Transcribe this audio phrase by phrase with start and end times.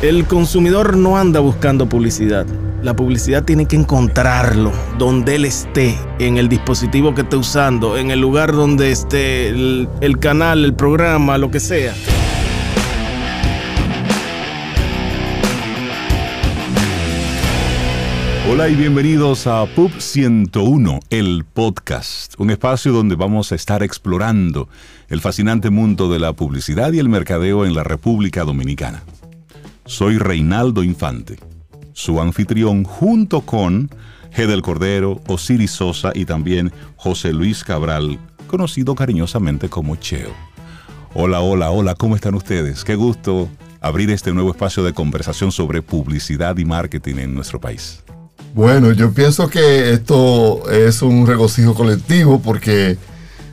[0.00, 2.46] El consumidor no anda buscando publicidad.
[2.84, 8.12] La publicidad tiene que encontrarlo donde él esté, en el dispositivo que esté usando, en
[8.12, 9.88] el lugar donde esté el,
[10.20, 11.94] canal, el programa, lo que sea.
[18.48, 24.68] Hola y bienvenidos a Pub 101, el podcast, un espacio donde vamos a estar explorando
[25.08, 29.02] el fascinante mundo de la publicidad y el mercadeo en la República Dominicana.
[29.88, 31.38] Soy Reinaldo Infante,
[31.94, 33.90] su anfitrión junto con
[34.30, 40.34] Gedel Cordero, Osiris Sosa y también José Luis Cabral, conocido cariñosamente como Cheo.
[41.14, 42.84] Hola, hola, hola, ¿cómo están ustedes?
[42.84, 43.48] Qué gusto
[43.80, 48.04] abrir este nuevo espacio de conversación sobre publicidad y marketing en nuestro país.
[48.54, 52.98] Bueno, yo pienso que esto es un regocijo colectivo porque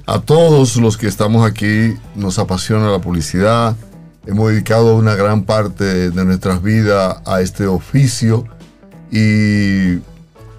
[0.06, 3.78] a todos los que estamos aquí nos apasiona la publicidad.
[4.28, 8.46] Hemos dedicado una gran parte de nuestras vidas a este oficio
[9.12, 10.00] y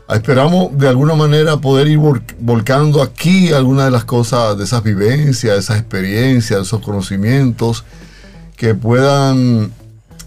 [0.09, 1.99] esperamos de alguna manera poder ir
[2.39, 7.85] volcando aquí algunas de las cosas, de esas vivencias, esas experiencias, esos conocimientos
[8.57, 9.73] que puedan,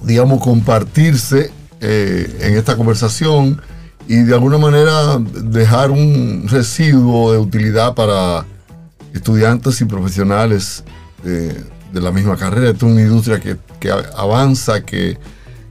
[0.03, 3.61] digamos, compartirse eh, en esta conversación
[4.05, 8.45] y de alguna manera dejar un residuo de utilidad para
[9.13, 10.83] estudiantes y profesionales
[11.91, 12.69] de, la misma carrera.
[12.69, 13.57] Esta es una industria que,
[14.15, 15.17] avanza, que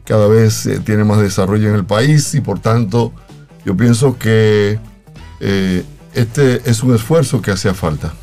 [0.04, 3.12] cada vez eh, tiene más desarrollo en el país y por tanto
[3.64, 4.78] yo pienso que
[5.40, 8.14] eh, este es un esfuerzo que hacía falta.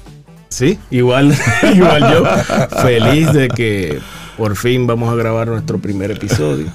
[0.50, 1.36] Sí, igual,
[1.76, 2.26] igual yo,
[2.82, 4.00] feliz de que
[4.38, 6.68] por fin vamos a grabar nuestro primer episodio.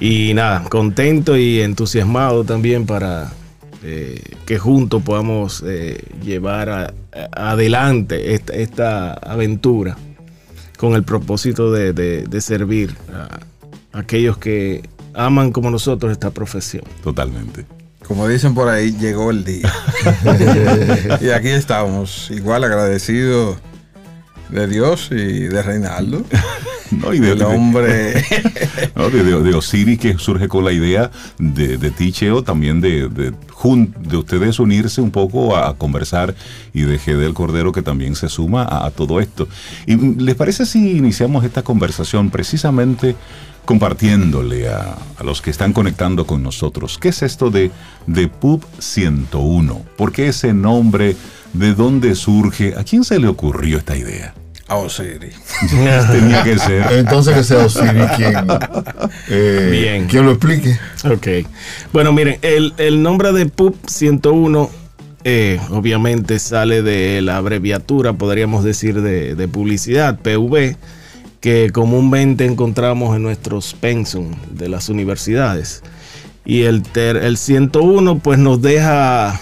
[0.00, 3.32] Y nada, contento y entusiasmado también para
[3.82, 5.64] eh, que juntos podamos
[6.22, 6.94] llevar
[7.32, 9.96] adelante esta, aventura
[10.76, 13.40] con el propósito de, servir a,
[13.98, 16.84] aquellos que aman como nosotros esta profesión.
[17.02, 17.66] Totalmente.
[18.06, 19.72] Como dicen por ahí, llegó el día.
[21.20, 23.56] y aquí estamos, igual agradecidos
[24.48, 26.24] de Dios y de Reinaldo.
[26.90, 28.24] No, y de, el hombre.
[28.96, 34.16] no, de, Osiris que surge con la idea de, de Ticheo, también de, de, de,
[34.16, 36.34] ustedes unirse un poco a, conversar
[36.72, 39.48] y de Gedel Cordero que también se suma a, todo esto.
[39.86, 43.16] ¿Y les parece si iniciamos esta conversación precisamente
[43.64, 46.98] compartiéndole a, a, los que están conectando con nosotros.
[46.98, 47.72] ¿Qué es esto de,
[48.06, 49.82] de Pub 101?
[49.96, 51.16] ¿Por qué ese nombre?
[51.52, 52.74] ¿De dónde surge?
[52.76, 54.34] ¿A quién se le ocurrió esta idea?
[54.68, 55.34] A Osiris.
[55.70, 56.92] Tenía que ser.
[56.92, 58.34] Entonces que sea Osiris quien,
[59.28, 60.06] eh, Bien.
[60.08, 60.76] quien lo explique.
[61.04, 61.48] Ok.
[61.92, 64.70] Bueno, miren, el, nombre de PUB 101
[65.22, 70.76] eh, obviamente sale de la abreviatura, podríamos decir, de, publicidad, PV,
[71.40, 75.82] que comúnmente encontramos en nuestros pensum de las universidades.
[76.44, 79.40] Y el, el 101 pues nos deja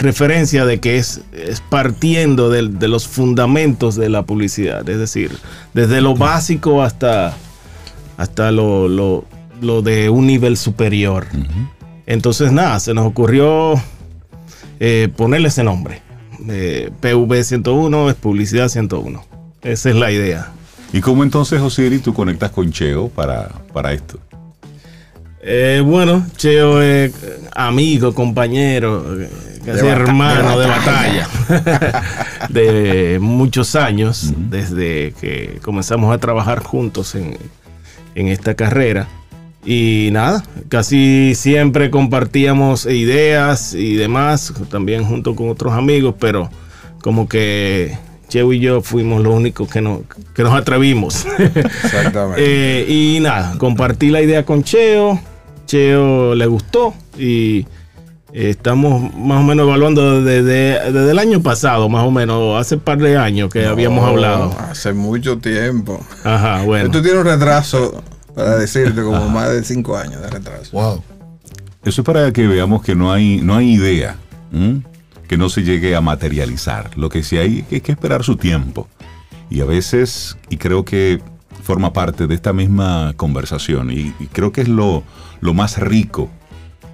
[0.00, 5.30] referencia de que es, es partiendo de, los fundamentos de la publicidad, es decir,
[5.74, 7.36] desde lo básico hasta,
[8.16, 9.24] hasta lo,
[9.60, 11.26] de un nivel superior.
[12.06, 13.74] Entonces, nada, se nos ocurrió
[14.80, 16.02] eh, ponerle ese nombre.
[16.48, 19.24] Eh, PV 101 es publicidad 101.
[19.62, 20.48] Esa es la idea.
[20.92, 24.18] ¿Y cómo entonces, Osiris, tú conectas con Cheo para, para esto?
[25.42, 27.12] Eh, bueno, Cheo es
[27.54, 29.16] amigo, compañero,
[29.64, 31.28] casi hermano de batalla,
[32.48, 37.38] de muchos años, desde que comenzamos a trabajar juntos en,
[38.14, 39.08] esta carrera.
[39.64, 46.50] Y nada, casi siempre compartíamos ideas y demás, también junto con otros amigos, pero
[47.02, 47.96] como que
[48.28, 50.02] Cheo y yo fuimos los únicos que, no,
[50.34, 51.26] que nos atrevimos.
[51.38, 52.42] Exactamente.
[52.42, 55.20] Eh, y nada, compartí la idea con Cheo,
[55.66, 57.66] Cheo le gustó y
[58.32, 62.98] Estamos más o menos evaluando desde, el año pasado, más o menos, hace un par
[62.98, 64.54] de años que habíamos hablado.
[64.70, 66.00] Hace mucho tiempo.
[66.22, 66.90] Ajá, bueno.
[66.90, 68.04] Tú tienes un retraso,
[68.34, 70.70] para decirte, como más de cinco años de retraso.
[70.72, 71.02] Wow.
[71.84, 74.16] Eso es para que veamos que no hay, no hay idea,
[75.26, 76.96] que no se llegue a materializar.
[76.96, 78.88] Lo que sí hay es que esperar su tiempo.
[79.48, 81.20] Y a veces, y creo que
[81.64, 85.02] forma parte de esta misma conversación, y, creo que es lo,
[85.40, 86.30] lo más rico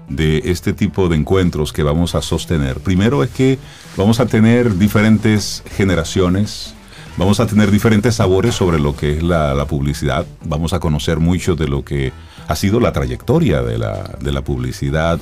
[0.08, 2.78] de este tipo de encuentros que vamos a sostener.
[2.78, 3.58] Primero es que
[3.96, 6.74] vamos a tener diferentes generaciones,
[7.16, 11.56] vamos a tener diferentes sabores sobre lo que es la, publicidad, vamos a conocer mucho
[11.56, 12.12] de lo que
[12.46, 15.18] ha sido la trayectoria de la, de la publicidad,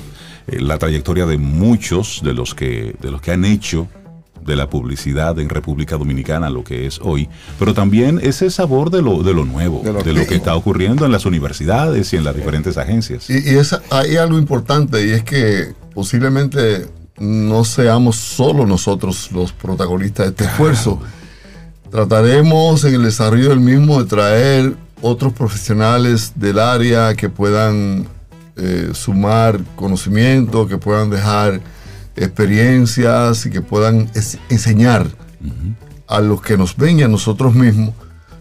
[0.47, 3.87] eh, la trayectoria de muchos de los que, de los que han hecho
[4.45, 7.27] de la publicidad en República Dominicana, lo que es hoy,
[7.57, 11.11] pero también ese sabor de lo, de lo nuevo, de lo, que está ocurriendo en
[11.11, 13.29] las universidades y en las diferentes agencias.
[13.29, 13.59] Y, y
[13.91, 16.87] hay algo importante y es que posiblemente
[17.17, 20.99] no seamos solo nosotros los protagonistas de este esfuerzo.
[21.89, 28.07] Trataremos en el desarrollo del mismo de traer otros profesionales del área que puedan
[28.57, 31.61] eh, sumar conocimiento, que puedan dejar
[32.15, 34.09] experiencias y que puedan
[34.49, 35.07] enseñar
[36.07, 37.93] a los que nos ven y a nosotros mismos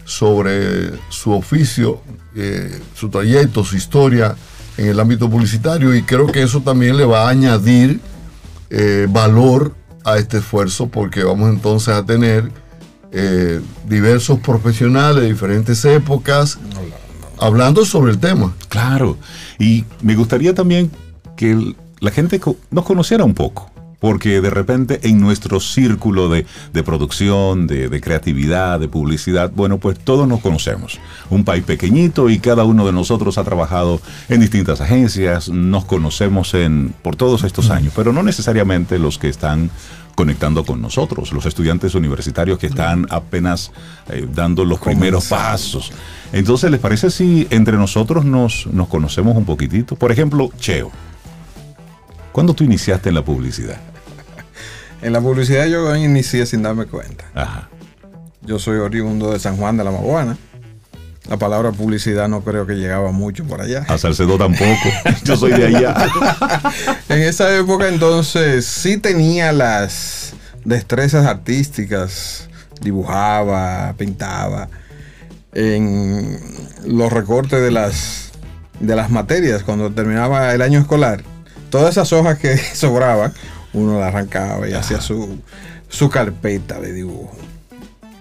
[0.04, 2.00] sobre su oficio,
[2.36, 4.34] eh, su trayecto, su historia
[4.76, 5.94] en el ámbito publicitario.
[5.94, 8.00] Y creo que eso también le va a añadir
[8.70, 9.74] eh, valor
[10.04, 12.50] a este esfuerzo porque vamos entonces a tener
[13.88, 16.58] diversos profesionales de diferentes épocas
[17.38, 18.54] hablando sobre el tema.
[18.68, 19.16] Claro,
[19.58, 20.90] y me gustaría también
[21.36, 21.74] que
[22.04, 22.38] la gente
[22.70, 26.44] nos conociera un poco, porque de repente en nuestro círculo de,
[26.84, 31.00] producción, de, creatividad, de publicidad, bueno, pues todos nos conocemos.
[31.30, 36.52] Un país pequeñito y cada uno de nosotros ha trabajado en distintas agencias, nos conocemos
[36.52, 39.70] en, por todos estos años, pero no necesariamente los que están
[40.14, 43.72] conectando con nosotros, los estudiantes universitarios que están apenas
[44.10, 45.90] eh, dando los primeros pasos.
[46.34, 49.96] Entonces, ¿les parece si entre nosotros nos, nos conocemos un poquitito?
[49.96, 50.92] Por ejemplo, Cheo.
[52.34, 53.76] ¿Cuándo tú iniciaste en la publicidad?
[55.02, 57.26] En la publicidad yo inicié sin darme cuenta.
[57.32, 57.68] Ajá.
[58.42, 60.36] Yo soy oriundo de San Juan de la Maguana.
[61.28, 63.84] La palabra publicidad no creo que llegaba mucho por allá.
[63.86, 64.88] A Salcedo tampoco.
[65.22, 65.94] Yo soy de allá.
[67.08, 70.32] en esa época entonces sí tenía las
[70.64, 72.48] destrezas artísticas.
[72.80, 74.68] Dibujaba, pintaba.
[75.52, 76.40] En
[76.84, 78.32] los recortes de las,
[78.80, 81.22] de las materias cuando terminaba el año escolar.
[81.70, 83.32] Todas esas hojas que sobraban,
[83.72, 85.38] uno las arrancaba y hacía su,
[85.88, 87.36] su carpeta de dibujo.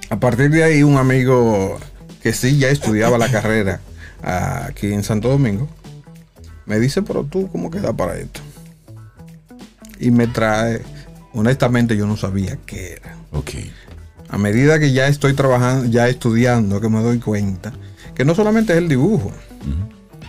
[0.09, 1.79] A partir de ahí un amigo
[2.21, 3.81] que sí ya estudiaba la carrera
[4.21, 5.67] aquí en Santo Domingo,
[6.65, 8.39] me dice, pero tú, ¿cómo queda para esto?
[9.99, 10.81] Y me trae,
[11.33, 13.17] honestamente yo no sabía qué era.
[13.31, 13.49] Ok.
[14.29, 17.73] A medida que ya estoy trabajando, ya estudiando, que me doy cuenta,
[18.15, 19.31] que no solamente es el dibujo,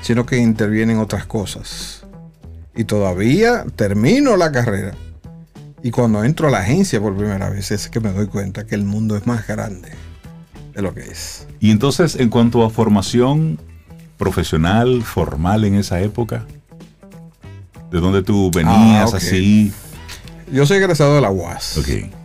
[0.02, 2.04] sino que intervienen otras cosas.
[2.76, 4.94] Y todavía termino la carrera.
[5.82, 8.75] Y cuando entro a la agencia por primera vez es que me doy cuenta que
[8.75, 9.93] el mundo es más grande
[10.75, 11.47] de lo que es.
[11.61, 13.59] Y entonces, en cuanto a formación
[14.17, 16.47] profesional, formal en esa época,
[17.91, 19.73] ¿de dónde tú venías ah, así?
[20.53, 21.79] Yo soy egresado de la UAS.
[21.79, 22.24] Ok.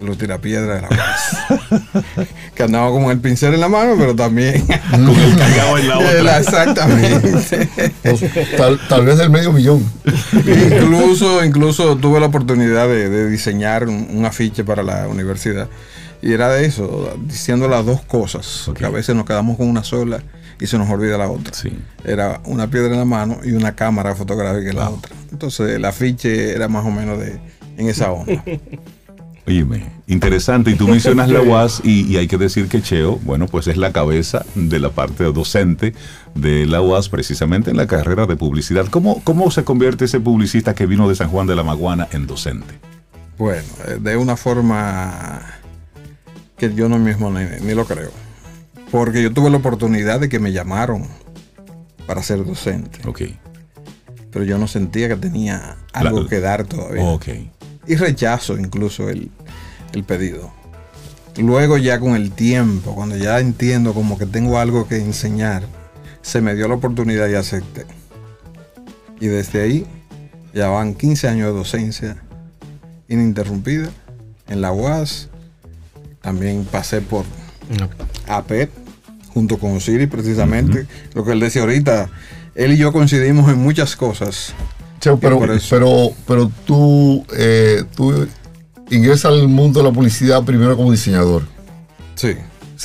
[0.00, 2.26] Los tirapiedras de la UAS.
[2.54, 5.98] que andaba con el pincel en la mano, pero también con el cagado en la
[6.00, 6.38] otra.
[6.38, 7.68] Exactamente.
[8.02, 8.24] Pues,
[8.88, 9.84] tal, vez del medio millón.
[10.32, 15.68] incluso, incluso tuve la oportunidad de, diseñar un afiche para la universidad
[16.22, 19.82] y era de eso, diciendo las dos cosas, que a veces nos quedamos con una
[19.82, 20.22] sola
[20.60, 21.52] y se nos olvida la otra.
[22.04, 25.16] Era una piedra en la mano y una cámara fotográfica en la otra.
[25.32, 27.40] Entonces el afiche era más o menos de
[27.78, 28.44] en esa onda.
[29.46, 29.64] Oye,
[30.06, 30.70] interesante.
[30.70, 33.92] Y tú mencionas la UAS y, hay que decir que Cheo, bueno, pues es la
[33.92, 35.94] cabeza de la parte docente
[36.34, 38.86] de la UAS precisamente en la carrera de publicidad.
[38.88, 42.26] ¿Cómo, cómo se convierte ese publicista que vino de San Juan de la Maguana en
[42.26, 42.78] docente?
[43.38, 45.40] Bueno, eh, de una forma
[46.58, 48.10] que yo no mismo ni, lo creo.
[48.90, 51.06] Porque yo tuve la oportunidad de que me llamaron
[52.06, 53.00] para ser docente.
[53.06, 53.22] Ok.
[54.30, 57.02] Pero yo no sentía que tenía algo que dar todavía.
[57.04, 57.28] Ok.
[57.90, 59.32] Y rechazo incluso el,
[59.92, 60.52] el pedido.
[61.36, 65.64] Luego ya con el tiempo, cuando ya entiendo como que tengo algo que enseñar,
[66.22, 67.86] se me dio la oportunidad y acepté.
[69.18, 69.86] Y desde ahí
[70.54, 72.22] ya van 15 años de docencia
[73.08, 73.90] ininterrumpida
[74.46, 75.28] en la UAS,
[76.22, 77.24] también pasé por
[78.28, 78.70] APET,
[79.34, 80.86] junto con Siri precisamente.
[81.14, 82.08] Lo que él decía ahorita,
[82.54, 84.54] él y yo coincidimos en muchas cosas.
[85.00, 88.26] Pero, pero, pero tú, eh, tú
[88.90, 91.42] ingresas al mundo de la publicidad primero como diseñador.
[92.14, 92.36] Sí.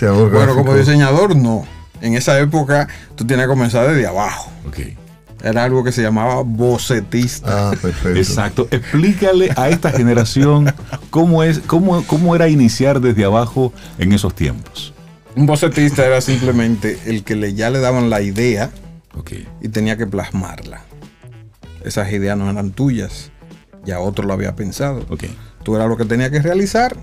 [0.02, 1.66] bueno, como diseñador no.
[2.02, 4.52] En esa época tú tienes que comenzar desde abajo.
[4.68, 4.98] Okay
[5.46, 7.70] era algo que se llamaba bocetista.
[7.70, 8.18] Ah, perfecto.
[8.18, 8.68] Exacto.
[8.72, 10.74] Explícale a esta generación
[11.12, 14.94] cómo, es, cómo, cómo era iniciar desde abajo en esos tiempos.
[15.36, 18.72] Un bocetista era simplemente el que le, ya le daban la idea
[19.62, 20.82] y tenía que plasmarla.
[21.86, 23.32] Esas ideas no eran tuyas,
[23.86, 25.06] ya otro lo había pensado.
[25.64, 26.96] Tú eras lo que tenía que realizar,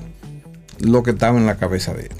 [0.80, 2.12] lo que estaba en la cabeza de él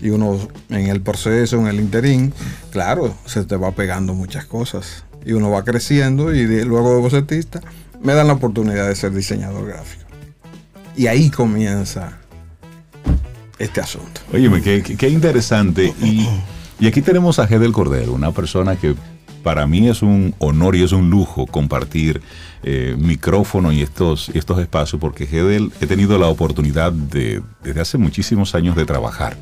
[0.00, 2.32] y uno en el proceso, en el interín,
[2.70, 7.60] claro, se te va pegando muchas cosas y uno va creciendo y luego de bocetista
[8.00, 10.04] me dan la oportunidad de ser diseñador gráfico.
[10.96, 12.16] Y ahí comienza
[13.58, 14.20] este asunto.
[14.32, 15.92] Óyeme, qué, qué- interesante.
[16.00, 16.28] Y,
[16.78, 18.94] y aquí tenemos a Gedel Cordero, una persona que
[19.42, 22.20] para mí es un honor y es un lujo compartir
[22.62, 27.98] eh, micrófono y estos, estos espacios, porque Gedel he tenido la oportunidad de, desde hace
[27.98, 29.36] muchísimos años de trabajar.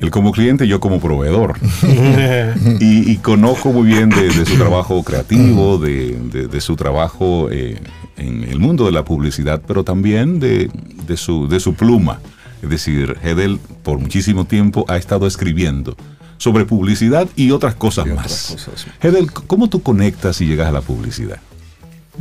[0.00, 1.54] Él como cliente, yo como proveedor.
[2.80, 7.48] y, y conozco muy bien de, de su trabajo creativo, de, de- de su trabajo
[7.50, 7.80] eh,
[8.16, 10.70] en el mundo de la publicidad, pero también de,
[11.06, 12.20] de su, de su pluma.
[12.62, 15.96] Es decir, Hedel por muchísimo tiempo ha estado escribiendo
[16.38, 18.50] sobre publicidad y otras cosas Y más.
[18.52, 18.86] otras cosas.
[19.00, 21.38] Hedel, ¿cómo tú conectas y llegas a la publicidad?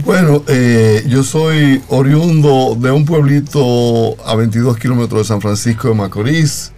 [0.03, 5.95] Bueno, eh, yo soy oriundo de un pueblito a 22 kilómetros de San Francisco de
[5.95, 6.71] Macorís,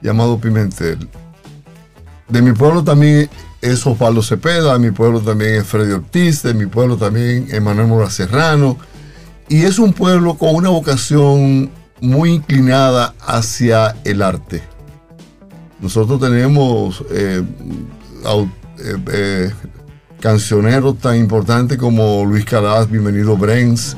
[0.00, 1.08] llamado Pimentel.
[2.28, 3.28] De mi pueblo también
[3.60, 7.60] es Osvaldo Cepeda, de mi pueblo también es Freddy Ortiz, de mi pueblo también es
[7.60, 8.78] Manuel Mora Serrano.
[9.48, 14.62] Y es un pueblo con una vocación muy inclinada hacia el arte.
[15.84, 17.42] Nosotros tenemos eh,
[18.24, 19.52] eh, eh,
[20.18, 23.94] cancioneros tan importantes como Luis Calaz, Bienvenido Brens,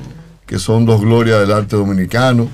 [0.47, 2.49] que son dos glorias del arte dominicano.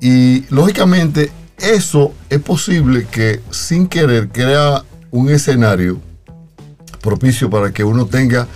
[0.00, 6.00] Y lógicamente eso es posible que sin querer crea un escenario
[7.02, 8.48] propicio para que uno tenga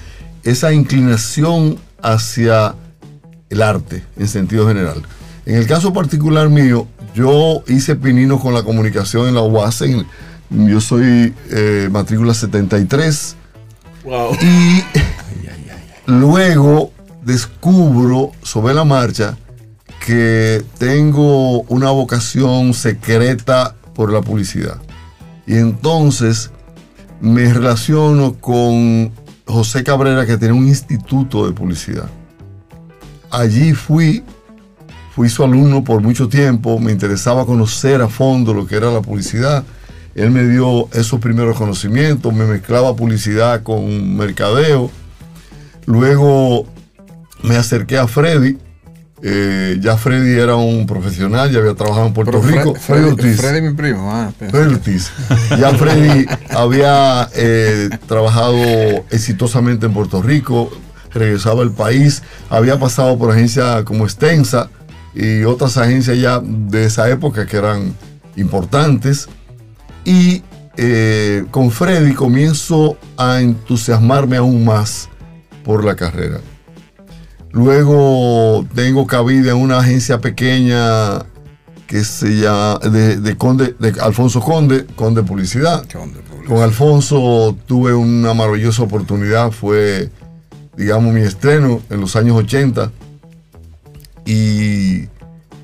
[0.43, 2.75] esa inclinación hacia
[3.51, 5.03] el arte en sentido general.
[5.47, 9.83] En el caso particular mío, yo hice pinino con la comunicación en la UAS.
[9.83, 10.07] en-
[10.51, 13.37] yo soy eh, matrícula 73
[14.05, 14.35] Wow.
[14.43, 14.83] y
[16.07, 16.93] luego
[17.25, 19.37] descubro sobre la marcha
[20.05, 24.77] que tengo una vocación secreta por la publicidad.
[25.47, 26.51] Y entonces
[27.21, 29.13] me relaciono con
[29.47, 32.09] José Cabrera, que tiene un instituto de publicidad.
[33.31, 34.25] Allí fui,
[35.15, 39.01] fui su alumno por mucho tiempo, me interesaba conocer a fondo lo que era la
[39.03, 39.65] publicidad.
[40.15, 44.91] Él me dio esos primeros conocimientos, me mezclaba publicidad con mercadeo.
[45.87, 46.67] Luego
[47.43, 48.59] me acerqué a Freddy.
[49.23, 52.75] eh, ya Freddy era un profesional, ya había trabajado en Puerto Pero Rico.
[52.75, 53.37] Freddy, Ortiz.
[53.41, 54.11] Freddy, mi primo.
[54.13, 54.57] Ah, pensé.
[54.57, 55.13] Freddy Ortiz.
[55.59, 58.57] Ya Freddy había eh, trabajado
[59.11, 60.71] exitosamente en Puerto Rico,
[61.15, 64.71] regresaba al país, había pasado por agencias como Extensa
[65.15, 67.95] y otras agencias ya de esa época que eran
[68.37, 69.29] importantes.
[70.05, 70.43] Y
[70.77, 75.09] eh, con Freddy comienzo a entusiasmarme aún más
[75.65, 76.41] por la carrera.
[77.53, 81.27] Luego tengo cabida en una agencia pequeña
[81.87, 85.85] que se llama de, de Conde, de Alfonso Conde, Conde Publicidad.
[85.85, 86.49] ¿Qué onda, Pablo?
[86.49, 90.11] Con Alfonso tuve una maravillosa oportunidad, fue,
[90.75, 92.91] digamos, mi estreno en los años 80.
[94.25, 95.03] Y,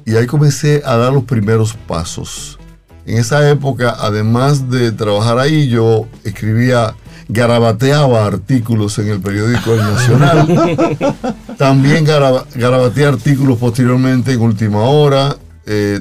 [0.04, 2.58] y ahí comencé a dar los primeros pasos.
[3.06, 6.94] En esa época, además de trabajar ahí, yo escribía,
[7.28, 10.96] garabateaba artículos en el periódico El Nacional.
[11.58, 15.36] También garaba- garabateé artículos posteriormente en Última Hora.
[15.66, 16.00] eh,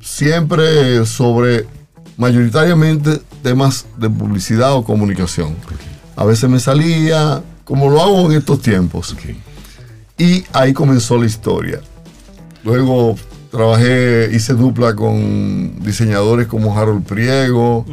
[0.00, 1.66] siempre sobre
[2.16, 5.54] mayoritariamente temas de publicidad o comunicación.
[6.16, 9.14] A veces me salía, como lo hago en estos tiempos.
[10.18, 11.80] Y ahí comenzó la historia.
[12.64, 13.16] Luego
[13.50, 17.84] trabajé, hice dupla con diseñadores como Harold Priego,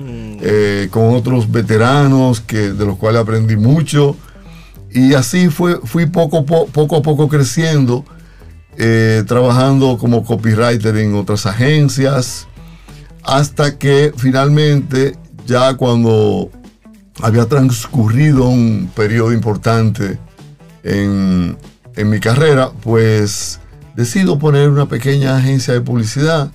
[0.41, 4.15] eh, con otros veteranos que, de los cuales aprendí mucho.
[4.91, 8.05] Y así fue, fui poco, po- poco a poco creciendo,
[8.77, 12.47] eh, trabajando como copywriter en otras agencias,
[13.23, 16.49] hasta que finalmente, ya cuando
[17.21, 20.17] había transcurrido un periodo importante
[20.83, 21.57] en,
[21.95, 23.59] en mi carrera, pues
[23.95, 26.49] decido poner una pequeña agencia de publicidad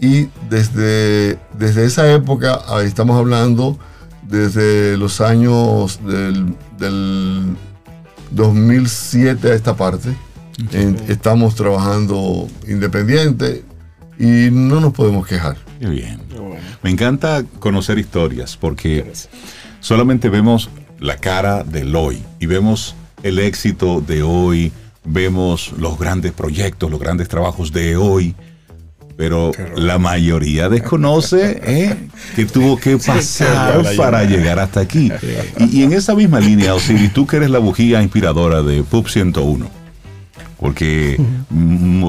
[0.00, 3.78] y desde, desde esa época, ahí estamos hablando
[4.22, 7.56] desde los años del, del
[8.30, 10.10] 2007 a esta parte,
[10.72, 13.64] en- estamos trabajando independiente
[14.18, 15.56] y no nos podemos quejar.
[15.80, 16.20] Qué bien.
[16.30, 16.56] Bueno.
[16.82, 19.10] Me encanta conocer historias porque
[19.80, 24.72] solamente vemos la cara del hoy y vemos el éxito de hoy,
[25.08, 28.34] vemos los grandes proyectos, los grandes trabajos de hoy,
[29.16, 31.96] pero la mayoría desconoce eh,
[32.36, 34.60] que tuvo que pasar para para llegar.
[34.60, 35.10] hasta aquí.
[35.58, 39.08] Y, y en esa misma línea, Osiris, tú que eres la bujía inspiradora de PUB
[39.08, 39.68] 101,
[40.60, 42.08] porque mm,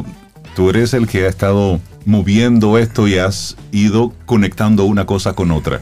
[0.55, 5.51] tú eres el que ha estado moviendo esto y has ido conectando una cosa con
[5.51, 5.81] otra.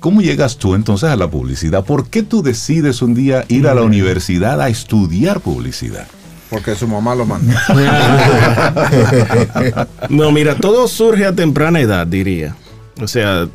[0.00, 1.84] ¿Cómo llegas tú entonces a la publicidad?
[1.84, 6.06] ¿Por qué tú decides un día ir a la universidad a estudiar publicidad?
[6.50, 7.54] Porque su mamá lo mandó.
[10.08, 12.56] no, mira, todo surge a temprana edad, diría.
[13.00, 13.48] O sea,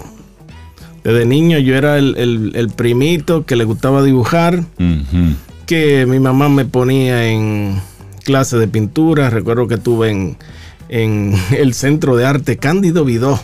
[1.04, 4.64] desde niño yo era el, primito que le gustaba dibujar,
[5.66, 7.82] que mi mamá me ponía en
[8.24, 9.30] clase de pintura.
[9.30, 10.38] Recuerdo que estuve en,
[10.90, 13.40] en el Centro de Arte Cándido Vidó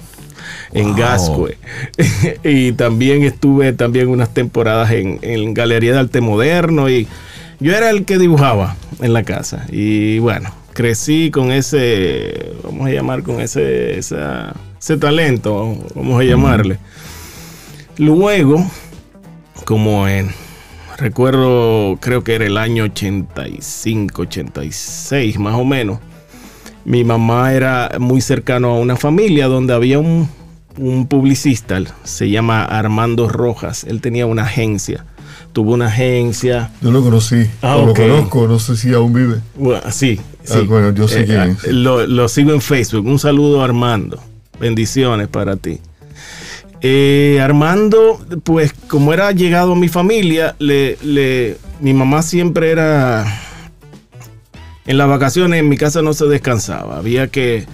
[0.71, 1.57] en Gascue.
[2.43, 7.07] y también estuve también unas temporadas en, en, Galería de Arte Moderno y
[7.59, 9.65] yo era el que dibujaba en la casa.
[9.71, 16.79] Y bueno, crecí con ese, vamos a llamar, con ese, ese talento, vamos a llamarle.
[17.97, 18.65] Luego,
[19.65, 20.29] como en,
[20.97, 25.99] recuerdo, creo que era el año 85, 86 más o menos,
[26.85, 30.29] mi mamá era muy cercano a una familia donde había un,
[31.09, 35.05] publicista, se llama Armando Rojas, él tenía una agencia
[35.53, 36.71] tuvo una agencia.
[36.81, 39.41] Yo lo conocí, ah, lo conozco, no sé si aún vive.
[39.55, 41.73] Bueno, sí, ah, bueno, yo sé eh, quién es.
[41.73, 43.05] Lo, lo, sigo en Facebook.
[43.05, 44.19] Un saludo Armando.
[44.59, 45.79] Bendiciones para ti.
[46.81, 53.25] Eh, Armando, pues como era llegado a mi familia, le, le, mi mamá siempre era...
[54.85, 56.97] En las vacaciones en mi casa no se descansaba.
[56.97, 57.65] Había que...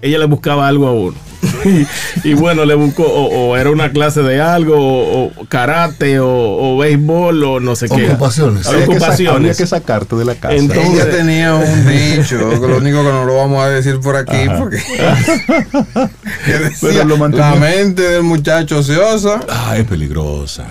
[0.00, 1.16] Ella le buscaba algo a uno.
[2.24, 7.60] y, bueno, le buscó, o, era una clase de algo, o, karate, o, béisbol, o
[7.60, 8.10] no sé qué.
[8.10, 8.66] Ocupaciones.
[8.66, 9.56] Había, ocupaciones.
[9.56, 10.54] Que, sacarte de la casa.
[10.54, 14.82] Entonces tenía un dicho, lo único que no lo vamos a decir por aquí, porque
[17.36, 19.40] la mente del muchacho ociosa.
[19.48, 20.66] Ah, es peligrosa.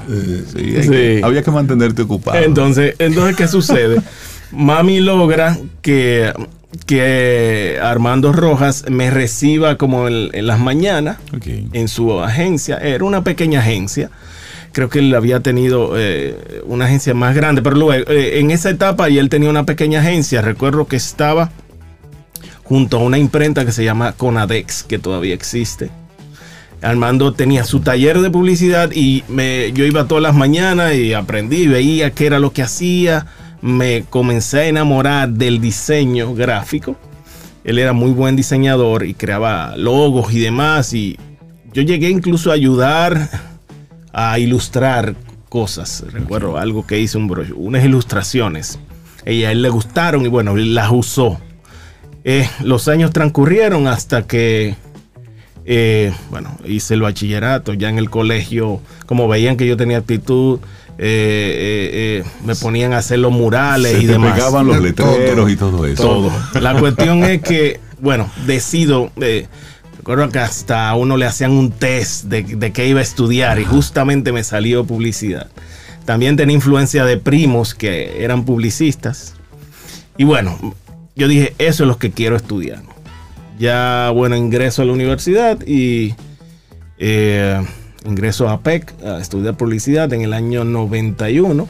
[0.54, 2.38] sí, había que mantenerte ocupado.
[2.38, 4.02] Entonces, entonces ¿qué sucede?
[4.52, 6.34] Mami logra que
[6.86, 11.18] que Armando Rojas me reciba como en, las mañanas
[11.74, 12.78] en su agencia.
[12.78, 14.10] Era una pequeña agencia.
[14.72, 18.70] Creo que él había tenido eh, una agencia más grande, pero luego eh, en esa
[18.70, 20.42] etapa y él tenía una pequeña agencia.
[20.42, 21.52] Recuerdo que estaba
[22.64, 25.90] junto a una imprenta que se llama Conadex, que todavía existe.
[26.82, 31.68] Armando tenía su taller de publicidad y me, yo iba todas las mañanas y aprendí,
[31.68, 33.28] veía qué era lo que hacía
[33.62, 36.96] me comencé a enamorar del diseño gráfico.
[37.64, 40.94] Él era muy buen diseñador y creaba logos y demás.
[40.94, 41.18] Y
[41.74, 43.30] yo llegué incluso a ayudar
[44.12, 45.16] a ilustrar
[45.50, 46.04] cosas.
[46.12, 48.80] Recuerdo algo que hice, un unas ilustraciones.
[49.26, 51.40] Y a él le gustaron y bueno, las usó.
[52.24, 54.76] Eh, los años transcurrieron hasta que,
[55.66, 58.82] eh, bueno, hice el bachillerato ya en el colegio.
[59.06, 60.60] Como veían que yo tenía actitud,
[61.04, 64.36] eh, eh, eh, me ponían a hacer los murales y demás.
[64.36, 66.04] pegaban los letreros y todo eso.
[66.04, 66.32] Todo.
[66.62, 69.12] La cuestión es que, bueno, decido.
[69.98, 73.60] recuerdo que hasta a uno le hacían un test de, de qué iba a estudiar
[73.60, 75.48] y justamente me salió publicidad.
[76.06, 79.34] También tenía influencia de primos que eran publicistas.
[80.20, 80.76] Y bueno,
[81.16, 82.84] yo dije, eso es lo que quiero estudiar.
[83.58, 86.14] Ya, bueno, ingreso a la universidad y
[88.06, 91.68] ingreso a PEC a estudiar publicidad en el año 91.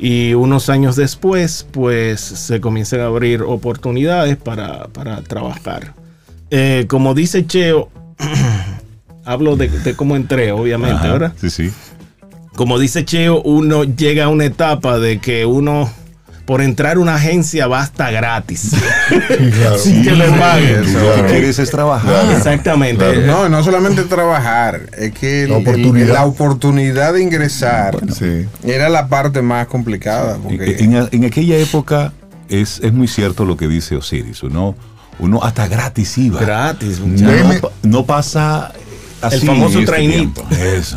[0.00, 4.88] Y unos años después, pues se comienzan a abrir oportunidades para,
[5.26, 5.94] trabajar.
[6.50, 7.90] Eh, como dice Cheo,
[9.24, 11.32] hablo de, cómo entré, obviamente, ¿verdad?
[11.40, 11.72] Sí, sí.
[12.54, 15.90] Como dice Cheo, uno llega a una etapa de que uno
[16.48, 18.70] por entrar a una agencia basta gratis.
[19.76, 20.94] Sin que le paguen.
[20.94, 22.34] Lo que quieres es trabajar.
[22.34, 23.26] Exactamente.
[23.26, 27.98] No, no solamente trabajar, es que la oportunidad, de ingresar
[28.64, 30.38] era la parte más complicada.
[30.48, 32.14] En, aquella época
[32.48, 34.74] es, es muy cierto lo que dice Osiris, ¿no?
[35.18, 36.40] Uno hasta gratis iba.
[36.40, 37.30] Gratis, no,
[37.82, 38.72] no, pasa
[39.20, 39.36] así.
[39.36, 40.42] El famoso este trainito.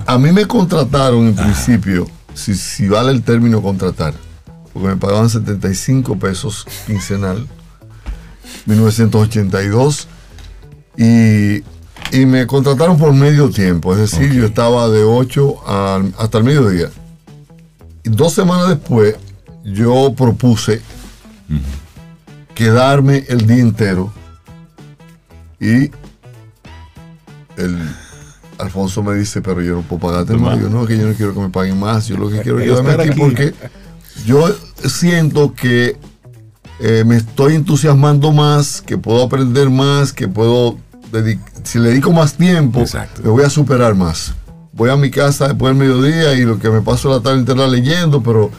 [0.06, 4.14] A mí me contrataron en principio, si, si vale el término contratar
[4.74, 7.48] porque me pagaban 75 pesos quincenal,
[8.66, 10.08] 1982,
[10.98, 11.64] y,
[12.26, 16.90] me contrataron por medio tiempo, es decir, yo estaba de 8 hasta el mediodía.
[18.04, 19.16] Y dos semanas después,
[19.64, 20.82] yo propuse
[22.54, 24.12] quedarme el día entero
[25.60, 25.92] y
[27.58, 27.78] el
[28.58, 30.60] Alfonso me dice, pero yo no puedo pagarte más.
[30.60, 32.08] Yo no, que yo no quiero que me paguen más.
[32.08, 33.54] Yo lo que quiero es quedarme aquí, aquí porque
[34.26, 34.54] yo
[34.86, 35.98] siento que
[36.80, 40.78] eh, me estoy entusiasmando más, que puedo aprender más, que puedo,
[41.64, 42.84] si le dedico más tiempo,
[43.24, 44.34] me voy a superar más.
[44.74, 47.68] Voy a mi casa después del mediodía y lo que me paso la tarde entera
[47.68, 48.50] leyendo, pero,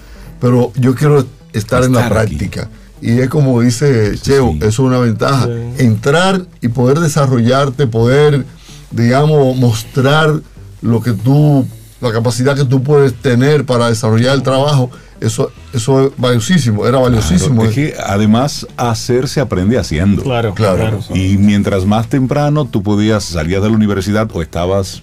[0.40, 2.68] pero yo quiero estar, en la práctica.
[3.00, 5.48] Y es como dice Cheo, eso es una ventaja.
[5.78, 8.44] Entrar y poder desarrollarte, poder,
[8.92, 10.40] digamos, mostrar
[10.82, 11.66] lo que tú
[12.02, 14.90] la capacidad que tú puedes tener para desarrollar el trabajo,
[15.22, 17.62] eso, eso es valiosísimo, era valiosísimo.
[17.62, 20.22] Claro, es que además hacer se aprende haciendo.
[20.22, 20.76] Claro, Claro.
[20.76, 21.00] claro.
[21.14, 25.02] Y mientras más temprano tú podías salir de la universidad o estabas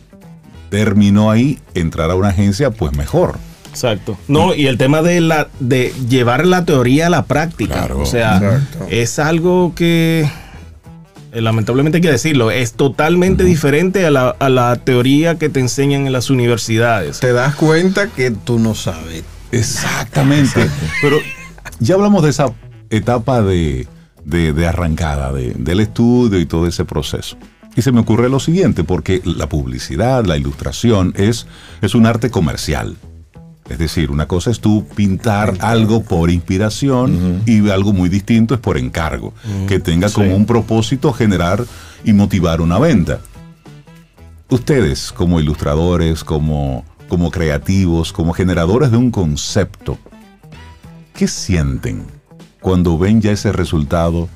[0.70, 3.38] terminó ahí, entrar a una agencia, pues mejor.
[3.72, 4.18] Exacto.
[4.28, 7.74] No, y el tema de la de llevar la teoría a la práctica.
[7.76, 8.00] Claro.
[8.00, 8.88] o sea, Exacto.
[8.90, 10.30] es algo que
[11.32, 15.60] eh, lamentablemente hay que decirlo, es totalmente diferente a la, a la teoría que te
[15.60, 17.20] enseñan en las universidades.
[17.20, 19.24] Te das cuenta que tú no sabes.
[19.52, 20.70] Exactamente.
[21.02, 21.18] Pero
[21.80, 22.54] ya hablamos de esa
[22.90, 23.88] etapa de,
[24.26, 27.38] de- de arrancada, de- del estudio y todo ese proceso.
[27.76, 31.48] Y se me ocurre lo siguiente, porque la publicidad, la ilustración es,
[31.82, 32.98] es un arte comercial.
[33.70, 38.60] Es decir, una cosa es tú pintar algo por inspiración y algo muy distinto es
[38.60, 39.34] por encargo,
[39.68, 40.34] que tenga como Sí.
[40.34, 41.64] un propósito generar
[42.04, 43.20] y motivar una venta.
[44.50, 49.98] Ustedes como ilustradores, como, como creativos, como generadores de un concepto,
[51.14, 52.06] ¿qué sienten
[52.62, 54.30] cuando ven ya ese resultado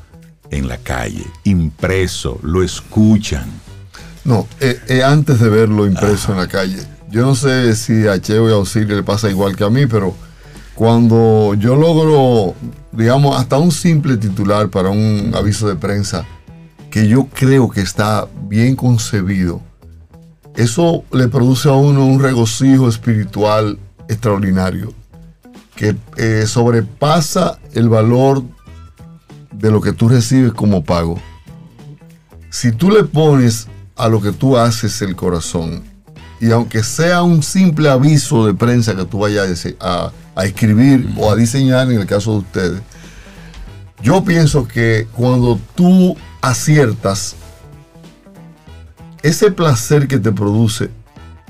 [0.49, 3.45] en la calle, impreso, lo escuchan?
[4.25, 6.79] No, eh, eh, antes de verlo impreso en la calle.
[7.09, 9.86] Yo no sé si a Cheo y a Osiris le pasa igual que a mí,
[9.86, 10.15] pero
[10.73, 12.55] cuando yo logro,
[12.91, 16.25] digamos, hasta un simple titular para un aviso de prensa,
[16.89, 19.62] que yo creo que está bien concebido,
[20.55, 24.93] eso le produce a uno un regocijo espiritual extraordinario,
[25.75, 28.43] que eh, sobrepasa el valor
[29.51, 31.19] de lo que tú recibes como pago.
[32.49, 35.83] Si tú le pones a lo que tú haces el corazón,
[36.39, 41.31] y aunque sea un simple aviso de prensa que tú vayas a, a escribir o
[41.31, 42.81] a diseñar en el caso de ustedes,
[44.01, 47.37] yo pienso que cuando tú aciertas,
[49.23, 50.89] ese placer que te produce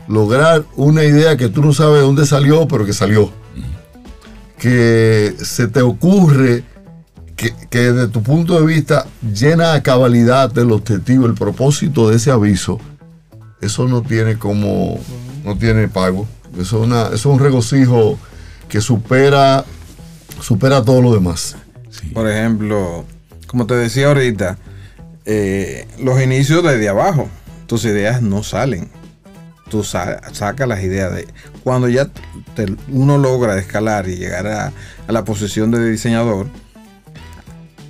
[0.07, 3.31] lograr una idea que tú no sabes de dónde salió, pero que salió,
[4.57, 6.63] que se te ocurre
[7.35, 12.17] que, que desde tu punto de vista llena a cabalidad del objetivo, el propósito de
[12.17, 12.79] ese aviso,
[13.59, 14.99] eso no tiene como,
[15.43, 16.27] no tiene pago.
[16.59, 18.19] Eso es, eso es un regocijo
[18.69, 19.65] que supera,
[20.41, 21.55] supera todo lo demás.
[22.13, 23.05] Por ejemplo,
[23.47, 24.57] como te decía ahorita,
[25.25, 27.29] eh, los inicios desde abajo,
[27.73, 28.87] tus ideas no salen.
[29.67, 31.27] Tú sa- sacas las ideas de...
[31.63, 32.07] Cuando ya
[32.55, 34.71] te- uno logra escalar y llegar a,
[35.07, 36.45] a la posición de diseñador,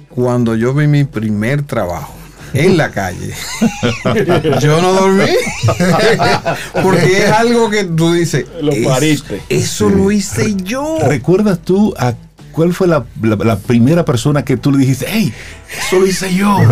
[0.07, 2.13] cuando yo vi mi primer trabajo
[2.53, 3.33] en la calle,
[4.61, 5.25] yo no dormí.
[6.81, 9.41] Porque es algo que tú dices, Lo "Es- pariste".
[9.49, 10.97] Eso lo hice yo.
[11.01, 12.13] ¿Recuerdas tú a
[12.53, 15.33] cuál fue la, la- la primera persona que tú le dijiste, hey,
[15.85, 16.57] eso lo hice yo?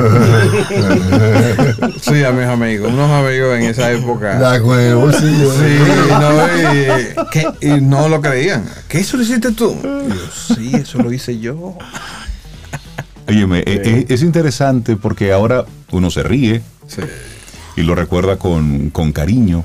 [2.01, 4.59] Sí, a mis amigos, unos amigos en esa época.
[4.61, 5.51] Con el bolsillo.
[5.51, 5.77] Sí,
[6.09, 7.47] no, y, ¿qué?
[7.61, 8.65] Y no lo creían.
[8.87, 9.75] ¿Qué eso lo hiciste tú?
[9.83, 11.77] Y yo, sí, eso lo hice yo.
[13.27, 17.01] Óyeme, eh, eh, es interesante porque ahora uno se ríe Sí.
[17.77, 19.63] y lo recuerda con, con cariño,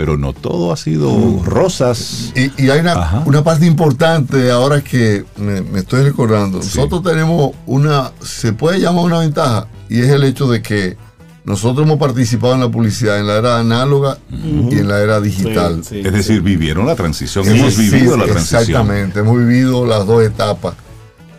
[0.00, 2.32] pero no todo ha sido rosas.
[2.34, 6.56] Y, y hay una, una parte importante ahora que me, me estoy recordando.
[6.56, 10.96] Nosotros tenemos una, se puede llamar una ventaja, y es el hecho de que
[11.44, 15.82] nosotros hemos participado en la publicidad en la era análoga y en la era digital.
[15.84, 18.60] Sí, sí, es decir, vivieron la transición, Sí, hemos vivido sí, la transición.
[18.62, 20.76] Exactamente, hemos vivido las dos etapas.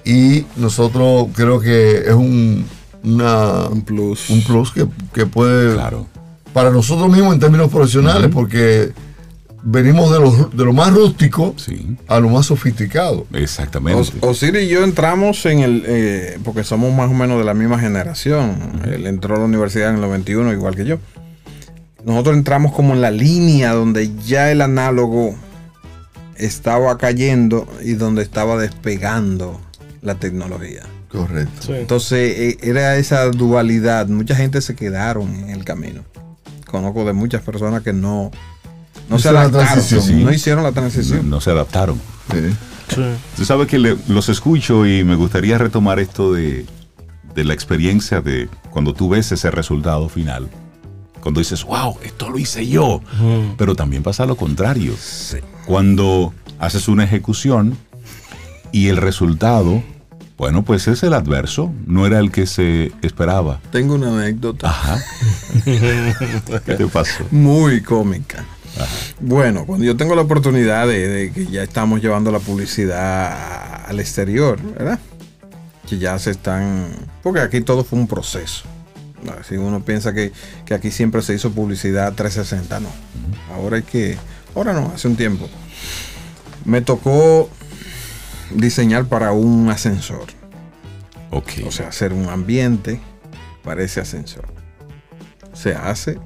[0.05, 2.63] Y nosotros creo que es un,
[3.03, 4.29] una, Un plus.
[4.29, 6.05] un plus que, que puede, Claro.
[6.53, 8.91] Para nosotros mismos en términos profesionales, porque
[9.63, 13.27] venimos de lo, de lo más rústico Sí, a lo más sofisticado.
[13.33, 13.99] exactamente.
[14.01, 15.83] Os- Osiris y yo entramos en el.
[15.85, 18.81] eh, porque somos más o menos de la misma generación.
[18.91, 20.97] Él entró a la universidad en el 91, igual que yo.
[22.03, 25.35] Nosotros entramos como en la línea donde ya el análogo
[26.35, 29.61] estaba cayendo y donde estaba despegando
[30.01, 30.81] la tecnología.
[31.11, 31.51] Correcto.
[31.67, 31.73] sí.
[31.73, 34.07] Entonces eh, era esa dualidad.
[34.07, 36.01] Mucha gente se quedaron en el camino.
[36.71, 38.31] Conozco de muchas personas que no,
[39.09, 39.83] no se adaptaron.
[39.83, 40.13] Sí.
[40.23, 41.29] No hicieron la transición.
[41.29, 41.99] no se adaptaron.
[42.31, 42.95] Sí.
[42.95, 43.01] Sí.
[43.37, 46.65] Tú sabes que le- los escucho y me gustaría retomar esto de,
[47.35, 50.49] de la experiencia de cuando tú ves ese resultado final.
[51.21, 52.99] Cuando dices, wow, esto lo hice yo.
[53.57, 54.93] Pero también pasa lo contrario.
[55.65, 57.77] Cuando haces una ejecución
[58.71, 59.83] y el resultado,
[60.41, 63.61] bueno, pues es el adverso, no era el que se esperaba.
[63.71, 64.69] Tengo una anécdota.
[64.69, 64.99] Ajá.
[66.65, 67.27] ¿Qué te pasó?
[67.29, 68.43] muy cómica.
[69.19, 73.99] Bueno, cuando yo tengo la oportunidad de, de que ya estamos llevando la publicidad al
[73.99, 74.97] exterior, ¿verdad?
[75.87, 76.87] Que ya se están...
[77.21, 78.63] Porque aquí todo fue un proceso.
[79.47, 80.31] Si uno piensa que,
[80.65, 82.89] que aquí siempre se hizo publicidad 360, no.
[83.53, 84.17] Ahora hay que
[84.55, 85.47] ahora no, hace un tiempo,
[86.65, 87.47] me tocó
[88.55, 90.25] diseñar para un ascensor.
[91.29, 91.49] Ok.
[91.65, 92.99] O sea, hacer un ambiente
[93.63, 94.45] para ese ascensor.
[95.53, 96.19] Se hace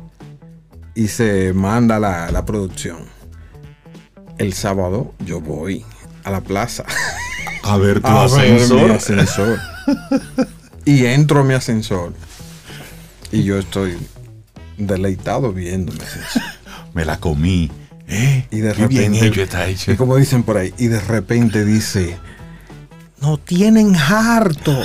[0.94, 3.00] y se manda la, la producción.
[4.38, 5.86] El sábado yo voy
[6.24, 6.86] a la plaza
[7.64, 8.90] a ver tu a ver ascensor.
[8.90, 9.60] mi ascensor.
[10.86, 12.14] y entro a mi ascensor.
[13.32, 13.98] Y yo estoy
[14.78, 16.42] deleitado viendo mi ascensor.
[16.94, 17.72] Me la comí.
[18.08, 19.92] Eh, Y de bien repente- hecho está hecho.
[19.92, 22.18] Y como dicen por ahí, y de repente dice,
[23.22, 24.78] no tienen harto.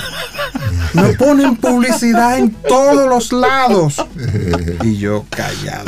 [0.94, 3.96] No ponen publicidad en todos los lados.
[4.84, 5.84] Y yo callado.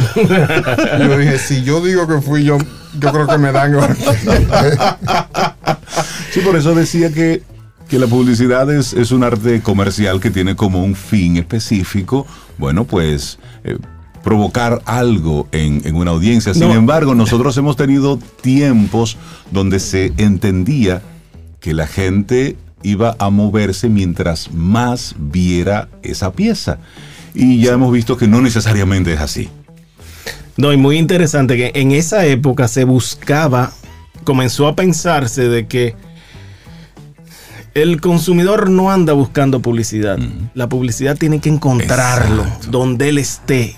[0.99, 2.59] Yo dije, si yo digo que fui yo,
[2.99, 3.73] yo creo que me dan.
[6.33, 7.43] Sí, por eso decía que,
[7.89, 12.85] que la publicidad es, es un arte comercial que tiene como un fin específico, bueno,
[12.85, 13.77] pues eh,
[14.23, 16.55] provocar algo en, en una audiencia.
[16.55, 16.75] Sin No.
[16.75, 19.17] embargo, nosotros hemos tenido tiempos
[19.51, 21.03] donde se entendía
[21.61, 26.79] que la gente iba a moverse mientras más viera esa pieza.
[27.35, 29.49] Y ya hemos visto que no necesariamente es así.
[30.57, 33.73] No, y muy interesante que en esa época se buscaba,
[34.25, 35.95] comenzó a pensarse de que
[37.75, 40.19] el consumidor no anda buscando publicidad.
[40.55, 42.67] La publicidad tiene que encontrarlo Exacto.
[42.71, 43.75] donde él esté,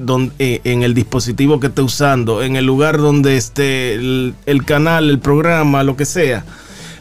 [0.00, 4.64] donde, eh, en el dispositivo que esté usando, en el lugar donde esté el, el
[4.64, 6.44] canal, el programa, lo que sea.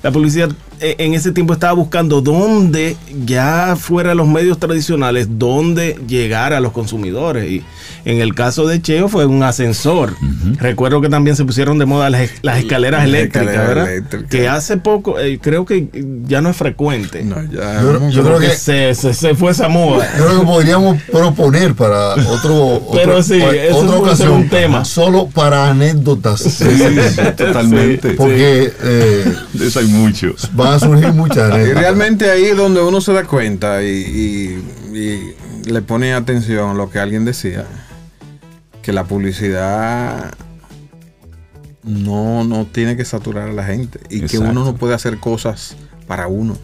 [0.03, 6.53] La publicidad en ese tiempo estaba buscando dónde, ya fuera los medios tradicionales, dónde llegar
[6.53, 7.49] a los consumidores.
[7.49, 7.63] Y
[8.05, 10.13] en el caso de Cheo fue un ascensor.
[10.59, 13.91] Recuerdo que también se pusieron de moda las, las escaleras Las eléctricas, escaleras ¿verdad?
[13.93, 14.29] eléctricas.
[14.29, 15.87] Que hace poco, eh, creo que
[16.27, 17.23] ya no es frecuente.
[17.23, 17.81] No, ya.
[18.11, 20.07] Yo- creo que- se, se- se fue esa moda.
[20.17, 24.31] Yo creo que podríamos proponer para otro, Pero otro- sí, eso otra puede ser ocasión,
[24.33, 24.85] un tema.
[24.85, 26.65] solo para anécdotas, Sí,
[27.35, 28.11] totalmente.
[28.11, 30.49] porque eh, De eso hay muchos.
[30.67, 33.87] Van a surgir muchas Y realmente ahí es donde uno se da cuenta y,
[34.93, 37.65] y- y le pone atención a lo que alguien decía,
[38.81, 40.33] que la publicidad
[41.83, 45.75] no, no tiene que saturar a la gente y que uno no puede hacer cosas
[46.07, 46.57] para uno.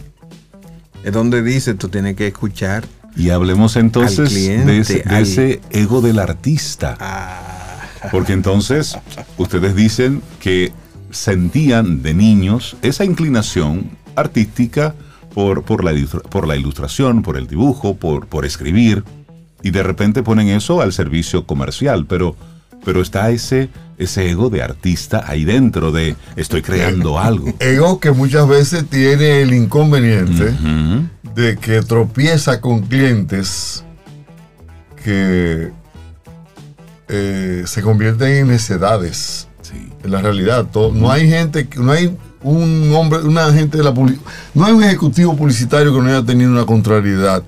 [1.04, 2.86] Es donde dice, tú tienes que escuchar
[3.16, 6.96] Y hablemos entonces Al cliente, de, ese, de al- ese ego del artista.
[7.00, 7.40] a...
[8.12, 8.98] Porque entonces
[9.38, 10.72] ustedes dicen que
[11.14, 14.96] sentían de niños esa inclinación artística
[15.34, 15.94] por, por, la,
[16.30, 19.04] por la ilustración, por el dibujo, por, por escribir,
[19.62, 22.36] y de repente ponen eso al servicio comercial, pero,
[22.84, 27.54] pero está ese, ese ego de artista ahí dentro de estoy creando algo.
[27.60, 30.54] Ego que muchas veces tiene el inconveniente
[31.34, 33.84] de que tropieza con clientes
[35.04, 35.72] que
[37.08, 39.48] eh, se convierten en necedades.
[39.74, 39.90] Sí.
[40.04, 43.92] En la realidad, todo- no hay gente, no hay un hombre, una gente de la
[44.54, 47.42] no hay un ejecutivo publicitario que no haya tenido una contrariedad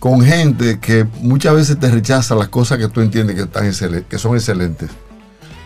[0.00, 4.04] con gente que muchas veces te rechaza las cosas que tú entiendes que están excel-
[4.08, 4.90] que son excelentes.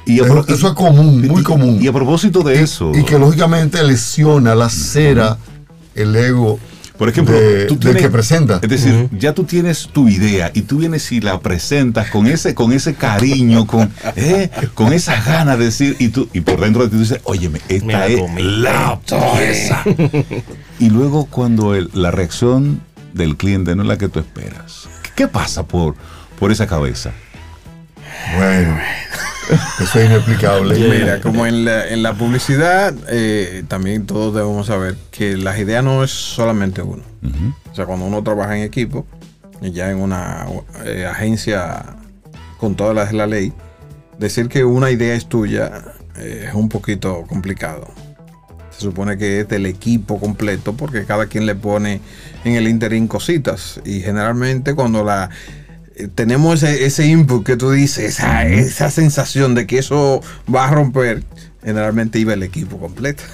[0.07, 1.79] Y a Eso, es común, muy y- común.
[1.81, 5.39] Y a propósito de eso, y que lógicamente lesiona, lacera
[5.95, 6.59] el ego
[6.99, 8.61] por ejemplo, de- tú del tienes- que presenta.
[8.63, 12.55] Es decir, ya tú tienes tu idea y tú vienes y la presentas con ese,
[12.55, 16.85] con ese cariño, con, eh, con esa gana de decir, y tú, y por dentro
[16.85, 18.43] de ti dices, óyeme, Me esta la es comí.
[18.43, 19.83] la pieza.
[20.79, 22.81] y luego cuando el- la reacción
[23.13, 24.89] del cliente no es la que tú esperas.
[25.17, 25.95] ¿Qué pasa por,
[26.39, 27.13] por esa cabeza?
[28.37, 28.79] Bueno,
[29.81, 30.79] eso es inexplicable.
[30.79, 35.85] Mira, como en la, en la publicidad, eh, también todos debemos saber que las ideas
[35.85, 37.03] no es solamente uno.
[37.71, 39.07] O sea, cuando uno trabaja en equipo,
[39.61, 40.47] ya en una
[40.85, 41.97] eh, agencia
[42.59, 43.53] con todas las de la ley,
[44.19, 45.83] decir que una idea es tuya
[46.17, 47.89] eh, es un poquito complicado.
[48.71, 52.01] Se supone que es del equipo completo porque cada quien le pone
[52.45, 53.81] en el interín cositas.
[53.85, 55.31] Y generalmente cuando la
[56.15, 60.21] tenemos ese, ese input que tú dices, esa, esa sensación de que eso
[60.53, 61.23] va a romper,
[61.63, 63.23] generalmente iba el equipo completo.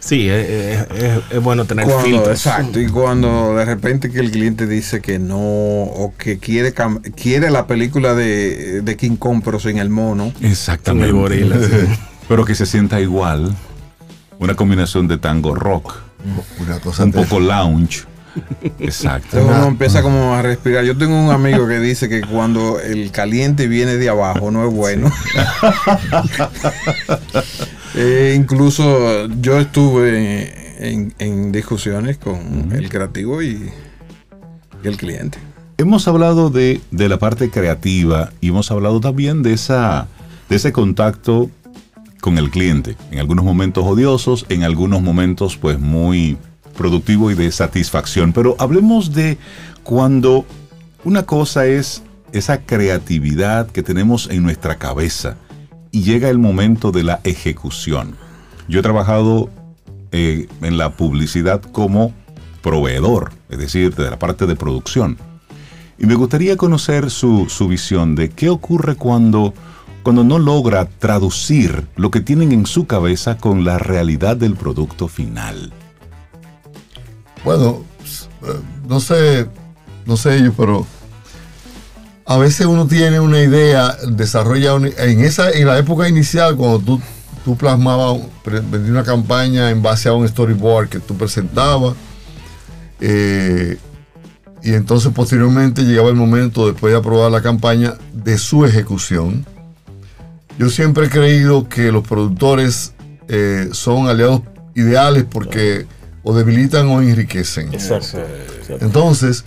[0.00, 2.28] Sí, es, es- es- es bueno tener Cuando- filtros.
[2.30, 7.00] exacto, y cuando de repente que el cliente dice que no, o que quiere, cam-
[7.14, 11.06] quiere la película de, de King Kong pero sin el mono, Exactamente.
[11.06, 11.86] El gorila, sí.
[12.28, 13.54] Pero que se sienta igual.
[14.40, 15.94] Una combinación de tango rock,
[16.58, 18.00] Una cosa un poco lounge.
[18.78, 19.38] Exacto.
[19.38, 20.84] entonces uno empieza como a respirar.
[20.84, 24.74] Yo tengo un amigo que dice que cuando el caliente viene de abajo no es
[24.74, 25.10] bueno.
[27.94, 33.70] Eh, incluso yo estuve en, en discusiones con el creativo y,
[34.82, 35.36] y el cliente.
[35.76, 40.08] Hemos hablado de, de la parte creativa y hemos hablado también de esa,
[40.48, 41.50] de ese contacto
[42.22, 42.96] con el cliente.
[43.10, 46.38] En algunos momentos odiosos, en algunos momentos pues muy
[46.76, 48.32] productivo y de satisfacción.
[48.32, 49.38] Pero hablemos de
[49.82, 50.44] cuando
[51.04, 55.36] una cosa es esa creatividad que tenemos en nuestra cabeza
[55.90, 58.16] y llega el momento de la ejecución.
[58.68, 59.50] Yo he trabajado
[60.12, 62.14] eh, en la publicidad como
[62.62, 65.18] proveedor, es decir, de la parte de producción.
[65.98, 69.52] Y me gustaría conocer su, su visión de qué ocurre cuando
[70.02, 75.08] cuando no logra traducir lo que tienen en su cabeza con la realidad del producto
[75.08, 75.72] final?
[77.44, 77.82] Bueno,
[78.42, 79.48] eh, no sé,
[80.06, 80.86] no sé yo, pero
[82.24, 87.00] a veces uno tiene una idea, desarrolla en esa, en la época inicial cuando tú,
[87.44, 88.20] tú plasmabas,
[88.72, 91.94] una campaña en base a un storyboard que tú presentabas.
[93.00, 93.76] Eh,
[94.62, 99.44] y entonces posteriormente llegaba el momento, después de aprobar la campaña, de su ejecución.
[100.58, 102.94] Yo siempre he creído que los productores
[103.28, 104.42] eh, son aliados
[104.74, 105.86] ideales porque
[106.22, 107.72] o debilitan o enriquecen.
[107.72, 108.18] Exacto.
[108.80, 109.44] Entonces,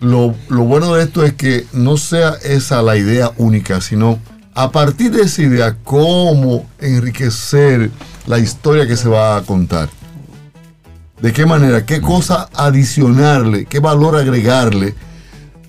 [0.00, 4.18] lo, bueno de esto es que no sea esa la idea única, sino
[4.54, 7.90] a partir de esa idea, cómo enriquecer
[8.26, 9.88] la historia que se va a contar.
[11.20, 11.84] ¿De qué manera?
[11.84, 13.66] ¿Qué cosa adicionarle?
[13.66, 14.94] ¿Qué valor agregarle?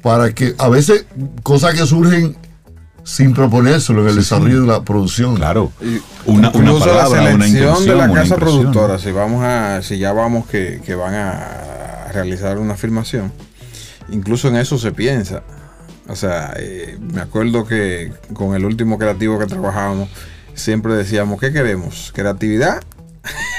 [0.02, 1.06] Para que a veces
[1.44, 2.38] cosas que surgen
[3.08, 5.38] sin proponérselo en el desarrollo de la producción.
[5.38, 5.72] Claro.
[6.26, 10.46] Una, una palabra, la selección de la casa productora, si vamos a, si ya vamos
[10.46, 13.32] que, que van a realizar una filmación,
[14.10, 15.42] incluso en eso se piensa.
[16.10, 20.10] O sea, eh, me acuerdo que con el último creativo que trabajábamos,
[20.54, 22.12] siempre decíamos, ¿qué queremos?
[22.14, 22.84] ¿Creatividad?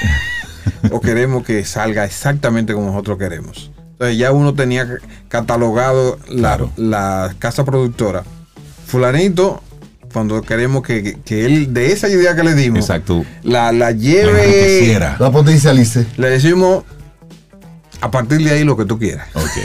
[0.91, 3.71] ¿O queremos que salga exactamente como nosotros queremos?
[3.93, 4.87] Entonces ya uno tenía
[5.27, 8.23] catalogado la, la casa productora
[8.89, 9.61] fulanito,
[10.11, 13.23] cuando queremos que, él, de esa idea que le dimos, Exacto.
[13.43, 16.07] La, la lleve, la potencialice.
[16.17, 16.83] Le decimos,
[18.01, 19.27] a partir de ahí lo que tú quieras.
[19.35, 19.57] Ok.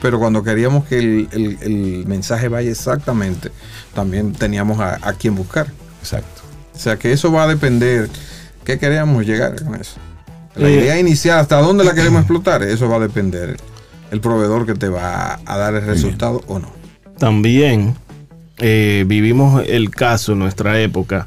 [0.00, 3.50] Pero cuando queríamos que el, mensaje vaya exactamente,
[3.94, 5.68] también teníamos a, a quien buscar.
[6.00, 6.42] Exacto.
[6.74, 8.08] O sea que eso va a depender,
[8.64, 9.98] ¿qué queríamos llegar con eso?
[10.56, 13.56] La eh, idea inicial, hasta dónde la queremos explotar, eso va a depender
[14.10, 16.70] el proveedor que te va a dar el resultado o no.
[17.18, 17.94] También
[18.62, 21.26] eh, vivimos el caso en nuestra época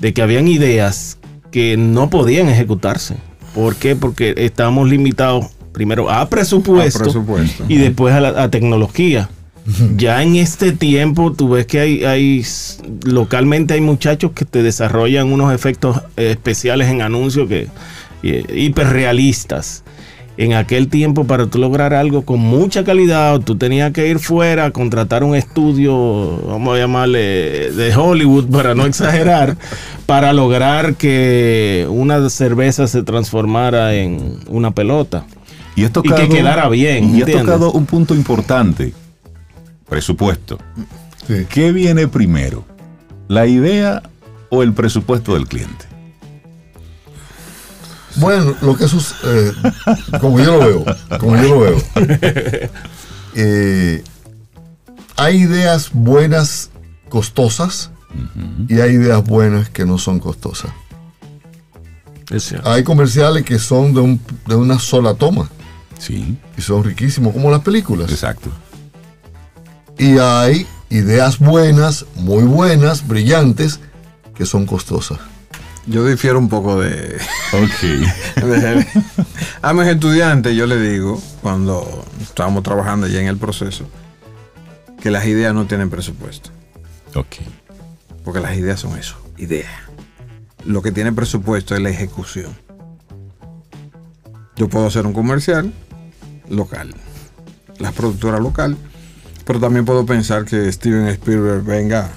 [0.00, 1.18] de que habían ideas
[1.50, 3.16] que no podían ejecutarse.
[3.54, 3.96] ¿Por qué?
[3.96, 7.24] Porque estábamos limitados primero a presupuesto,
[7.68, 9.28] y después a, la, tecnología.
[9.96, 12.44] Ya en este tiempo tú ves que hay, hay
[13.04, 17.68] localmente hay muchachos que te desarrollan unos efectos especiales en anuncios que
[18.22, 19.82] hiperrealistas
[20.36, 24.70] en aquel tiempo para tú lograr algo con mucha calidad, tú tenías que ir fuera,
[24.70, 29.56] contratar un estudio, vamos a llamarle de Hollywood para no exagerar,
[30.06, 35.24] para lograr que una cerveza se transformara en una pelota.
[35.74, 37.14] Y, esto que quedara bien.
[37.14, 38.94] Y ha tocado un punto importante,
[39.88, 40.58] presupuesto.
[41.48, 42.64] ¿Qué viene primero?
[43.28, 44.02] ¿La idea
[44.48, 45.95] o el presupuesto del cliente?
[48.16, 49.52] Bueno, lo que es, eh,
[50.20, 50.84] como yo lo veo,
[51.18, 51.82] como yo lo veo,
[53.34, 54.02] eh,
[55.16, 56.70] hay ideas buenas
[57.08, 57.90] costosas
[58.68, 60.70] y hay ideas buenas que no son costosas.
[62.64, 65.50] hay comerciales que son de, de, una sola toma.
[65.98, 66.36] Sí.
[66.56, 68.10] Y son riquísimos, como las películas.
[68.10, 68.50] Exacto.
[69.98, 73.80] Y hay ideas buenas, muy buenas, brillantes,
[74.34, 75.18] que son costosas.
[75.86, 77.16] Yo difiero un poco de.
[77.52, 78.44] Ok.
[79.62, 83.88] a mis estudiantes, yo le digo, cuando estábamos trabajando ya en el proceso,
[85.00, 86.50] que las ideas no tienen presupuesto.
[87.14, 87.36] Ok.
[88.24, 89.70] Porque las ideas son eso, ideas.
[90.64, 92.52] Lo que tiene presupuesto es la ejecución.
[94.56, 95.72] Yo puedo hacer un comercial
[96.48, 96.92] local,
[97.78, 98.76] la productora local,
[99.44, 102.10] pero también puedo pensar que Steven Spielberg venga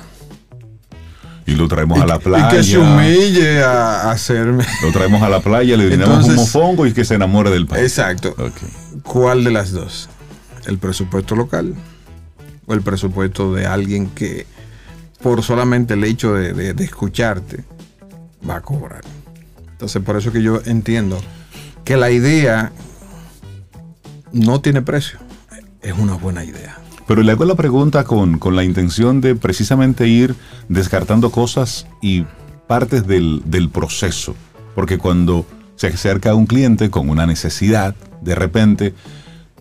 [1.49, 2.47] y lo traemos a la playa.
[2.47, 4.65] Y que se humille a, hacerme.
[4.83, 7.83] Lo traemos a la playa, le dinamos un mofongo y que se enamore del país.
[7.83, 8.35] Exacto.
[9.03, 10.09] ¿Cuál de las dos?
[10.65, 11.73] ¿El presupuesto local
[12.67, 14.45] o el presupuesto de alguien que
[15.23, 17.63] por solamente el hecho de, escucharte
[18.47, 19.01] va a cobrar?
[19.71, 21.19] Entonces, por eso que yo entiendo
[21.83, 22.71] que la idea
[24.31, 25.17] no tiene precio.
[25.81, 26.78] Es una buena idea.
[27.09, 30.35] Pero le hago la pregunta con, la intención de precisamente ir
[30.67, 32.23] descartando cosas y
[32.67, 34.35] partes del, proceso.
[34.75, 35.43] Porque cuando
[35.75, 38.93] se acerca a un cliente con una necesidad, de repente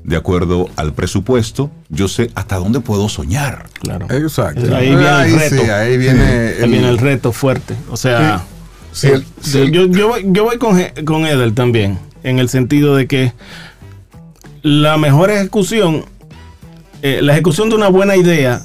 [0.05, 3.65] de acuerdo al presupuesto, yo sé hasta dónde puedo soñar.
[3.81, 4.09] Claro.
[4.11, 4.77] Exacto.
[4.77, 5.75] Ahí viene el sí, reto.
[5.75, 6.23] ahí viene
[6.63, 7.77] Ahí viene el reto fuerte.
[7.91, 8.45] O sea,
[9.05, 9.25] el-
[9.73, 13.33] yo, yo, voy- yo voy con, con Edel también, en el sentido de que
[14.61, 16.05] la mejor ejecución,
[17.03, 18.63] eh, la ejecución de una buena idea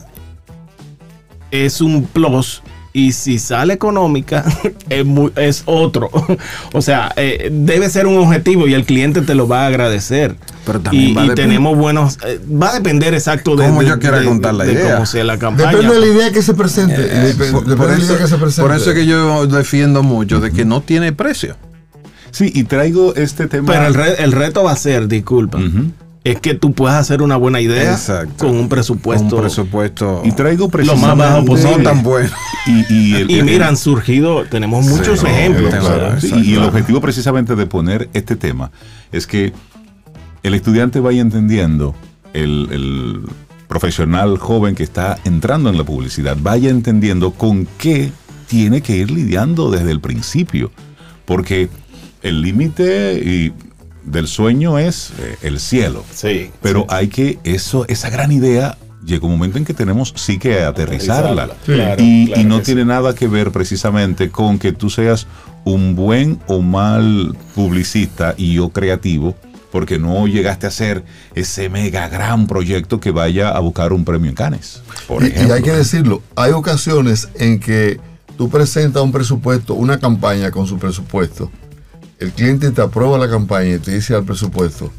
[1.52, 2.62] es un plus.
[2.96, 4.46] Y si sale económica,
[4.90, 6.12] es, muy- es otro.
[6.74, 10.36] o sea, eh, debe ser un objetivo y el cliente te lo va a agradecer.
[10.64, 12.20] Pero también y, va tenemos buenos.
[12.24, 14.94] eh, va a depender exacto de Cómo de- yo quiera de- contar la de idea.
[14.94, 15.72] cómo sea la campaña.
[15.72, 16.96] depende de la idea que se presente.
[17.00, 18.62] Eh, dep- por, eso, que se presente.
[18.62, 21.58] por eso es que yo defiendo mucho de que no tiene precio.
[22.30, 23.74] Sí, y traigo este tema.
[23.74, 25.92] Pero el, re- el reto va a ser, disculpa, Ujú.
[26.24, 28.48] Es que tú puedas hacer una buena idea Exacto.
[28.48, 29.36] con un presupuesto.
[29.36, 31.08] un presupuesto Y traigo Lo precisamente.
[31.08, 31.84] más bajo no posible.
[31.84, 32.30] tan bueno.
[32.66, 35.74] Y, y el- Y el- mira, han surgido, tenemos muchos ejemplos.
[35.74, 38.72] claro, Sí, y el objetivo precisamente de poner este tema
[39.12, 39.52] es que
[40.44, 41.94] el estudiante vaya entendiendo,
[42.34, 43.22] el, el
[43.68, 48.12] profesional joven que está entrando en la publicidad, vaya entendiendo con qué
[48.48, 50.72] tiene que ir lidiando desde el principio.
[51.26, 51.70] Porque
[52.22, 53.52] el límite y-
[54.06, 56.04] del sueño es eh, el cielo.
[56.14, 56.86] sí, Pero sí.
[56.90, 61.44] hay que, eso, esa gran idea, llega un momento en que tenemos sí que aterrizarla.
[61.44, 65.28] Aterrizarla, claro, y, claro y no tiene nada que ver precisamente con que tú seas
[65.66, 69.36] un buen o mal publicista y o creativo,
[69.72, 74.30] porque no llegaste a hacer ese mega gran proyecto que vaya a buscar un premio
[74.30, 74.82] en Cannes.
[75.08, 75.54] Por Y- y, ejemplo.
[75.56, 78.00] hay que decirlo, hay ocasiones en que
[78.38, 81.52] tú presentas un presupuesto, una campaña con su presupuesto.
[82.24, 84.90] El cliente te aprueba la campaña y te dice al presupuesto,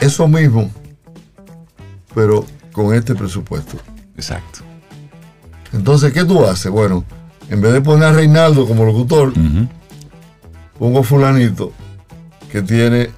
[0.00, 0.70] eso mismo,
[2.14, 3.78] pero con este presupuesto.
[4.16, 4.58] Exacto.
[5.72, 6.70] Entonces, ¿qué tú haces?
[6.70, 7.04] Bueno,
[7.48, 9.32] en vez de poner a Reinaldo como locutor,
[10.78, 11.72] pongo a fulanito
[12.52, 13.08] que tiene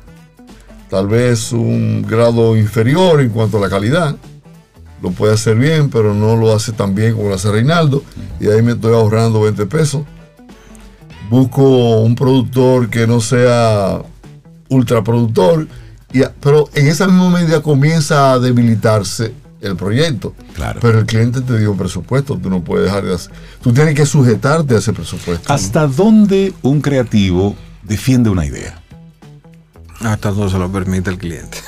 [0.89, 4.15] tal vez un grado inferior en cuanto a la calidad.
[5.03, 8.05] Lo puede hacer bien, pero no lo hace tan bien como lo hace Reinaldo.
[8.39, 10.03] Y ahí me estoy ahorrando 20 pesos.
[11.29, 14.01] Busco un productor que no sea
[14.69, 15.67] ultraproductor.
[16.13, 20.35] Y, a- pero en esa misma medida comienza a debilitarse el proyecto.
[20.55, 20.79] Claro.
[20.81, 23.33] Pero el cliente te dio un presupuesto, tú no puedes dejar de hacer.
[23.63, 25.53] Tú tienes que sujetarte a ese presupuesto.
[25.53, 28.81] ¿Hasta dónde un creativo defiende una idea?
[30.01, 31.59] Hasta todo se lo permite el cliente.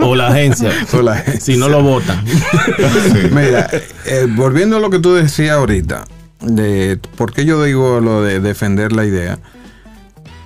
[0.00, 1.40] o, o la agencia, O la agencia.
[1.54, 2.24] si no lo votan.
[3.30, 3.68] Mira,
[4.06, 6.04] eh, volviendo a lo que tú decías ahorita,
[6.44, 9.38] de por qué yo digo lo de defender la idea.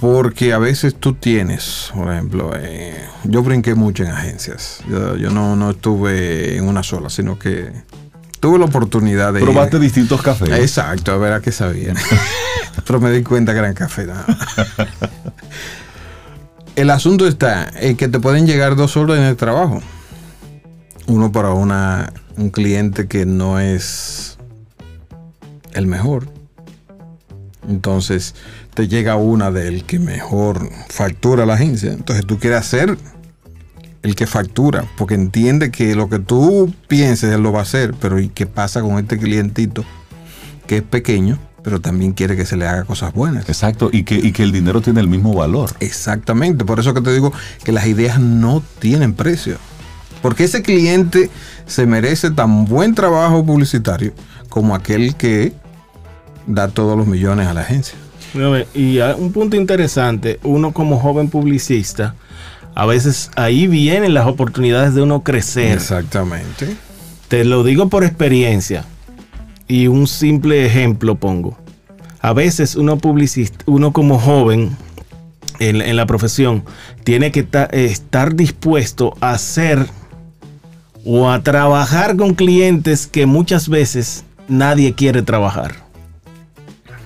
[0.01, 4.80] Porque a veces tú tienes, por ejemplo, eh, yo brinqué mucho en agencias.
[4.88, 7.72] Yo, yo no, no estuve en una sola, sino que
[8.38, 9.40] tuve la oportunidad de...
[9.40, 10.51] Probaste distintos cafés.
[10.51, 11.96] Exacto, a ver a qué sabían.
[12.86, 14.07] Pero me di cuenta que eran café.
[16.76, 19.82] El asunto está en que te pueden llegar dos órdenes de trabajo.
[21.09, 24.38] Uno para una, un cliente que no es
[25.73, 26.29] el mejor.
[27.69, 28.35] Entonces
[28.75, 31.93] te llega una del que mejor factura la agencia.
[31.93, 32.97] Entonces tú quieres hacer
[34.03, 37.95] el que factura, porque entiende que lo que tú pienses él lo va a hacer,
[38.01, 39.85] pero ¿y qué pasa con este clientito
[40.66, 43.49] que es pequeño, pero también quiere que se le haga cosas buenas?
[43.49, 45.71] Exacto, y que, y que el dinero tiene el mismo valor.
[45.81, 47.33] Exactamente, por eso que te digo
[47.64, 49.59] que las ideas no tienen precio.
[50.23, 51.31] Porque ese cliente
[51.66, 54.12] se merece tan buen trabajo publicitario
[54.49, 55.53] como aquel que
[56.46, 57.99] da todos los millones a la agencia.
[58.74, 62.14] Y hay un punto interesante, uno como joven publicista,
[62.74, 65.72] a veces ahí vienen las oportunidades de uno crecer.
[65.72, 66.76] Exactamente.
[67.28, 68.84] Te lo digo por experiencia
[69.66, 71.59] y un simple ejemplo pongo.
[72.20, 74.76] A veces uno publicista, uno como joven
[75.59, 76.64] en, en la profesión,
[77.05, 79.86] tiene que ta- estar dispuesto a hacer
[81.05, 85.74] o a trabajar con clientes que muchas veces nadie quiere trabajar.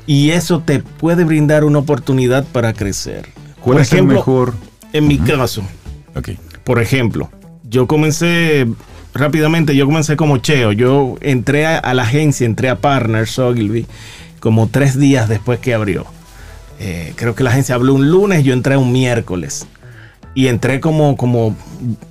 [0.06, 3.28] Y eso te puede brindar una oportunidad para crecer.
[3.60, 4.54] ¿Cuál Por es ejemplo, el mejor?
[4.92, 5.62] En mi caso,
[6.64, 7.30] por ejemplo,
[7.62, 8.66] yo comencé
[9.14, 10.72] rápidamente, yo comencé como Cheo.
[10.72, 13.86] Yo entré a, a la agencia, entré a Partners Ogilvy
[14.40, 16.04] como tres días después que abrió.
[16.80, 19.66] Eh, creo que la agencia abrió un lunes, yo entré un miércoles.
[20.34, 21.54] Y entré como, como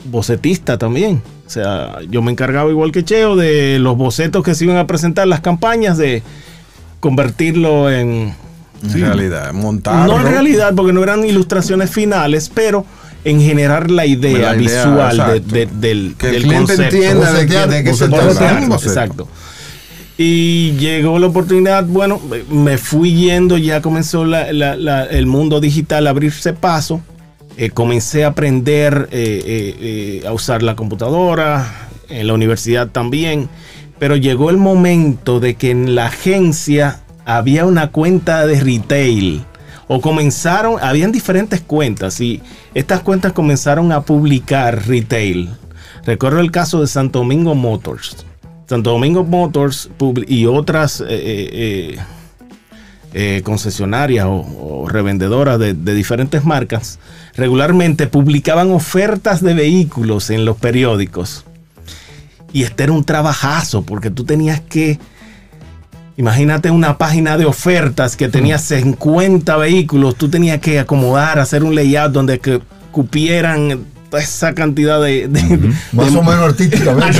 [0.05, 1.21] bocetista también.
[1.51, 4.87] O sea, yo me encargaba igual que Cheo de los bocetos que se iban a
[4.87, 6.23] presentar, las campañas, de
[7.01, 8.33] convertirlo en,
[8.83, 10.13] En realidad, montarlo.
[10.17, 12.85] no en realidad, porque no eran ilustraciones finales, pero
[13.25, 16.95] en generar la idea, La idea, visual de- de- del, Que el del cliente concepto.
[16.95, 18.59] entienda de, que, de qué se trata.
[18.87, 19.27] Exacto.
[20.17, 24.47] Y llegó la oportunidad, bueno, me fui yendo, ya comenzó la-
[25.03, 27.01] el mundo digital a abrirse paso.
[27.61, 33.49] Eh, comencé a aprender eh, a usar la computadora, en la universidad también,
[33.99, 39.45] pero llegó el momento de que en la agencia había una cuenta de retail
[39.87, 42.41] o comenzaron, habían diferentes cuentas y
[42.73, 45.51] estas cuentas comenzaron a publicar retail.
[46.03, 48.25] Recuerdo el caso de Santo Domingo Motors.
[48.65, 49.91] Santo Domingo Motors
[50.27, 51.97] y otras eh,
[53.13, 56.97] eh, concesionarias o, revendedoras de, diferentes marcas
[57.35, 61.45] regularmente publicaban ofertas de vehículos en los periódicos.
[62.53, 64.99] Y este era un trabajazo porque tú tenías que,
[66.17, 71.75] imagínate una página de ofertas que tenía 50 vehículos, tú tenías que acomodar, hacer un
[71.75, 72.61] layout donde que
[72.91, 73.85] cupieran
[74.17, 75.29] esa cantidad de...
[75.93, 77.19] Más o menos artísticamente.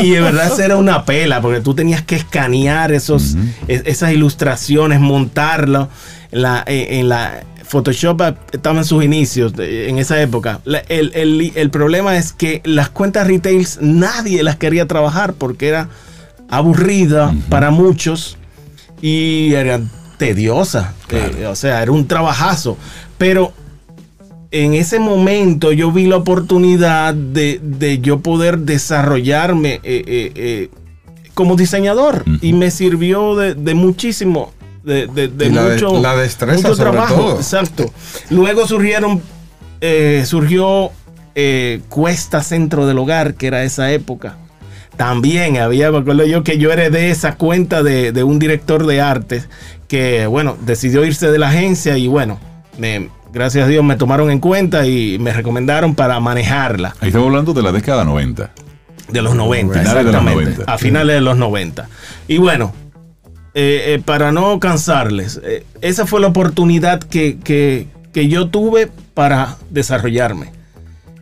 [0.00, 3.36] Y, de verdad era una pela, porque tú tenías que escanear esos,
[3.68, 5.88] esas ilustraciones, montarlo.
[6.32, 10.60] En la, en la Photoshop estaba en sus inicios, en esa época.
[10.88, 15.88] el, problema es que las cuentas retails nadie las quería trabajar porque era
[16.48, 18.36] aburrida para muchos
[19.00, 19.80] y era
[20.18, 20.94] tediosa.
[21.10, 22.76] Eh, o sea, era un trabajazo.
[23.16, 23.52] Pero
[24.50, 30.70] en ese momento yo vi la oportunidad de, yo poder desarrollarme eh, eh,
[31.34, 34.52] como diseñador y me sirvió de, muchísimo,
[34.82, 37.36] de, mucho, la destreza trabajo.
[37.36, 37.92] Exacto.
[38.30, 39.22] Luego surgieron,
[40.24, 40.92] surgió
[41.88, 44.36] Cuesta Centro del Hogar, que era esa época.
[44.96, 49.00] También había, me acuerdo yo que yo heredé esa cuenta de, de un director de
[49.00, 49.44] arte
[49.88, 52.38] que, bueno, decidió irse de la agencia y bueno,
[52.78, 56.94] me, gracias a Dios me tomaron en cuenta y me recomendaron para manejarla.
[57.00, 58.50] Ahí estamos hablando de la década 90.
[59.08, 60.62] De los 90, exactamente.
[60.66, 61.88] A finales de los 90.
[62.28, 62.72] Y bueno,
[63.54, 69.56] eh, eh, para no cansarles, eh, esa fue la oportunidad que, que yo tuve para
[69.70, 70.52] desarrollarme.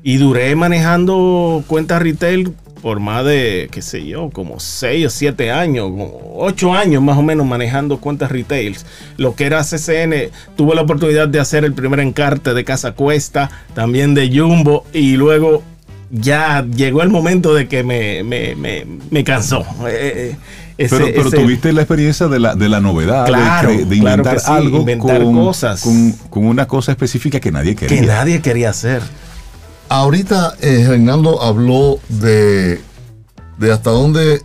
[0.02, 5.50] Y duré manejando cuentas retail por más de, qué sé yo, como 6 o 7
[5.50, 5.90] años,
[6.34, 8.86] 8 años más o menos manejando cuentas retails.
[9.16, 13.50] Lo que era CCN, tuve la oportunidad de hacer el primer encarte de Casa Cuesta,
[13.74, 15.62] también de Jumbo, y luego
[16.10, 18.54] ya llegó el momento de que me, me,
[19.10, 19.66] me, cansó.
[20.80, 25.34] Eh, pero, tuviste la experiencia de la, de la novedad, de, inventar algo inventar con,
[25.34, 25.82] cosas.
[26.30, 28.00] Con, una cosa específica que nadie quería.
[28.00, 29.02] Que nadie quería hacer.
[29.88, 32.80] Ahorita eh, Reinaldo habló de,
[33.58, 34.42] de hasta dónde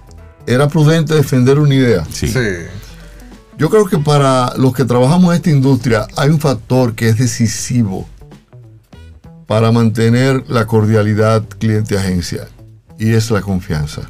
[0.47, 2.03] era prudente defender una idea.
[2.11, 2.33] Sí.
[3.59, 7.17] Yo creo que para los que trabajamos en esta industria hay un factor que es
[7.19, 8.07] decisivo
[9.45, 12.47] para mantener la cordialidad cliente-agencia
[12.97, 14.01] y es la confianza.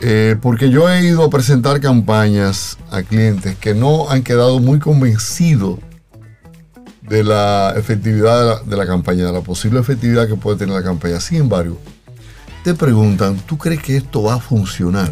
[0.00, 4.78] Eh, porque yo he ido a presentar campañas a clientes que no han quedado muy
[4.78, 5.80] convencidos
[7.02, 11.18] de la efectividad de la, campaña, de la posible efectividad que puede tener la campaña.
[11.20, 11.78] Sin embargo,
[12.62, 15.10] te preguntan, ¿tú crees que esto va a funcionar?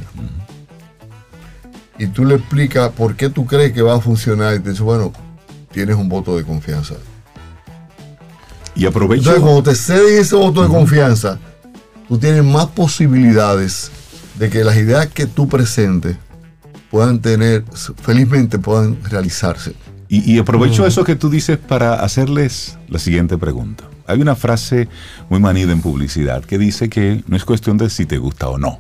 [1.99, 4.83] Y tú le explicas por qué tú crees que va a funcionar y te dice,
[4.83, 5.13] bueno,
[5.73, 6.95] tienes un voto de confianza.
[8.75, 9.31] Y aprovecho.
[9.31, 11.39] Entonces, cuando te ceden ese voto de confianza,
[12.07, 13.91] tú tienes más posibilidades
[14.39, 16.17] de que las ideas que tú presentes
[16.91, 17.65] puedan tener,
[18.03, 19.75] felizmente puedan realizarse.
[20.09, 23.85] Y, aprovecho eso que tú dices para hacerles la siguiente pregunta.
[24.07, 24.89] Hay una frase
[25.29, 28.57] muy manida en publicidad que dice que no es cuestión de si te gusta o
[28.57, 28.79] no,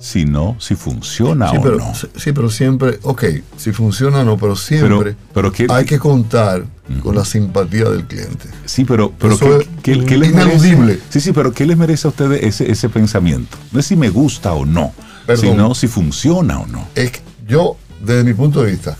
[0.00, 1.92] sino si funciona o no.
[2.16, 3.24] Sí, pero siempre, ok,
[3.56, 6.64] si funciona o no, pero siempre pero, hay que contar
[7.02, 8.48] con la simpatía del cliente.
[8.64, 9.38] Sí, pero, pero
[9.82, 11.00] ¿qué, les merece?
[11.10, 13.56] Sí, sí, pero ¿qué les merece a ustedes ese, ese pensamiento?
[13.70, 14.92] No es si me gusta o no,
[15.36, 16.88] sino si funciona o no.
[16.94, 18.96] Es que yo, desde mi punto de vista,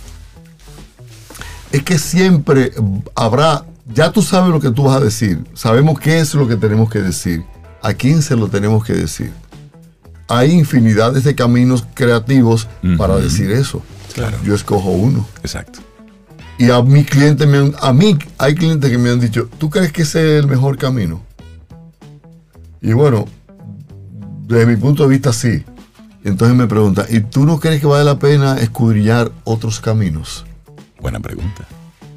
[1.72, 2.72] es que siempre
[3.14, 6.56] habrá, ya tú sabes lo que tú vas a decir, sabemos qué es lo que
[6.56, 7.42] tenemos que decir,
[7.82, 9.32] a quién se lo tenemos que decir.
[10.30, 13.82] Hay infinidades de caminos creativos para decir eso.
[14.14, 14.38] Claro.
[14.44, 15.26] Yo escojo uno.
[15.42, 15.80] Exacto.
[16.56, 19.92] Y a mi cliente me a mí hay clientes que me han dicho, ¿tú crees
[19.92, 21.20] que ese es el mejor camino?
[22.80, 23.24] Y bueno,
[24.46, 25.64] desde mi punto de vista sí.
[26.22, 30.44] entonces me pregunta, ¿y tú no crees que vale la pena escudriñar otros caminos?
[31.00, 31.66] Buena pregunta.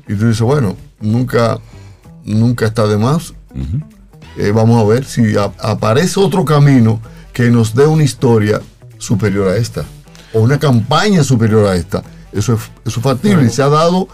[0.08, 1.58] Y tú dices, bueno, nunca,
[2.24, 3.34] nunca está de más.
[4.38, 7.00] Eh, vamos a ver si aparece otro camino
[7.34, 8.62] que nos dé una historia
[8.98, 9.84] superior a esta.
[10.34, 12.04] O una campaña superior a esta.
[12.32, 13.46] Eso es, factible.
[13.46, 14.08] Y se ha dado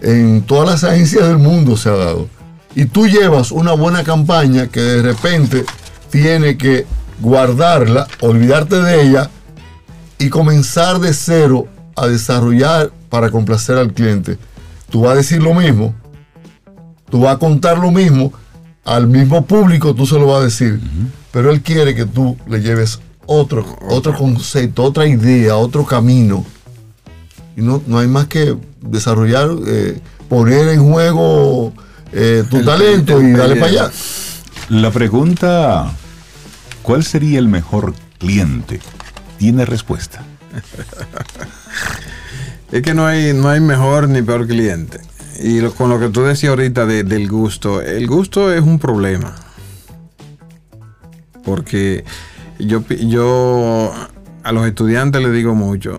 [0.00, 2.28] en todas las agencias del mundo, se ha dado.
[2.74, 5.64] Y tú llevas una buena campaña que de repente
[6.10, 6.86] tiene que
[7.20, 9.30] guardarla, olvidarte de ella
[10.18, 11.66] y comenzar de cero
[11.96, 14.38] a desarrollar para complacer al cliente.
[14.90, 15.94] Tú vas a decir lo mismo,
[17.10, 18.32] tú vas a contar lo mismo,
[18.88, 20.80] al mismo público tú se lo vas a decir,
[21.30, 26.44] pero él quiere que tú le lleves otro, otro concepto, otra idea, otro camino.
[27.56, 31.72] Y no, no hay más que desarrollar, eh, poner en juego
[32.12, 33.90] eh, tu El- talento el- y darle para allá.
[34.70, 35.92] La pregunta,
[36.82, 38.80] ¿cuál sería el mejor cliente?
[39.38, 40.24] Tiene respuesta.
[42.70, 45.00] Es que no hay, no hay mejor ni peor cliente.
[45.40, 48.78] Y lo- con lo que tú decías ahorita de- del gusto, el gusto es un
[48.78, 49.34] problema.
[51.44, 52.04] Porque
[52.58, 53.92] yo, yo
[54.42, 55.98] a los estudiantes les digo mucho,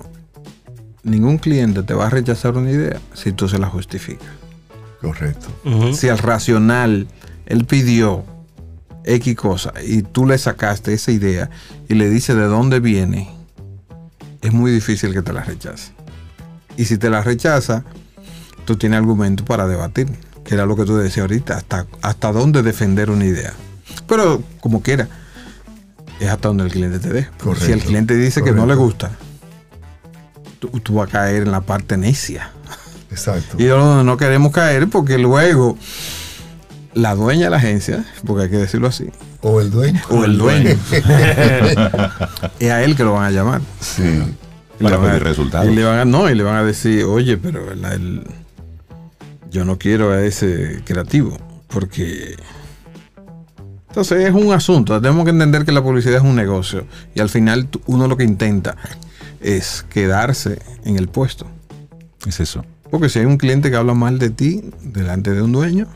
[1.04, 4.28] ningún cliente te va a rechazar una idea si tú se la justificas.
[5.02, 5.48] Correcto.
[5.94, 7.08] Si al racional
[7.46, 8.26] él pidió
[9.06, 11.50] X cosa y tú le sacaste esa idea
[11.88, 13.30] y le dices de dónde viene,
[14.42, 15.94] es muy difícil que te la rechace.
[16.78, 17.86] Y si te la rechaza,
[18.74, 20.08] tú tienes argumento para debatir,
[20.46, 23.54] que era lo que tú decías ahorita, hasta, hasta dónde defender una idea.
[24.08, 25.08] Pero como quiera,
[26.20, 27.28] es hasta donde el cliente te.
[27.44, 29.10] Correcto, si el cliente dice que no le gusta,
[30.60, 32.52] tú, tú vas a caer en la parte necia.
[33.10, 33.58] Exacto.
[33.58, 35.78] Y es donde no queremos caer porque luego
[36.94, 39.10] la dueña de la agencia, porque hay que decirlo así,
[39.42, 40.00] O el dueño.
[40.10, 40.70] o el dueño,
[42.60, 43.62] es a él que lo van a llamar.
[43.80, 44.04] Sí.
[44.80, 45.68] Y Para van a- pedir resultados.
[45.68, 48.24] Y le van a, no, y le van a decir, oye, pero la- el-
[49.52, 51.38] yo no quiero a ese creativo,
[51.68, 52.36] porque...
[53.88, 56.86] Entonces es un asunto, tenemos que entender que la publicidad es un negocio
[57.16, 58.78] y al final uno lo que intenta
[59.42, 61.48] es quedarse en el puesto.
[62.28, 62.64] Es eso.
[62.92, 65.88] Porque si hay un cliente que habla mal de ti delante de un dueño,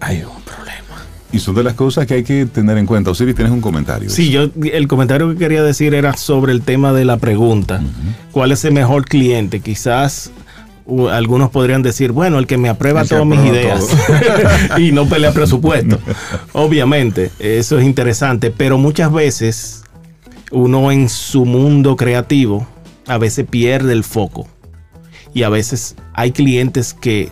[0.00, 1.04] hay un problema.
[1.32, 3.10] Y son de las cosas que hay que tener en cuenta.
[3.10, 4.10] Osiris, tienes un comentario.
[4.10, 7.80] Sí, yo el comentario que quería decir era sobre el tema de la pregunta.
[8.32, 9.60] ¿Cuál es el mejor cliente?
[9.60, 10.32] Quizás
[11.10, 13.88] algunos podrían decir, bueno, el que me aprueba El todas mis ideas
[14.78, 15.98] y no pelea presupuesto.
[16.52, 19.84] Obviamente, eso es interesante, pero muchas veces
[20.50, 22.66] uno en su mundo creativo
[23.06, 24.48] a veces pierde el foco.
[25.32, 27.30] Y a veces hay clientes que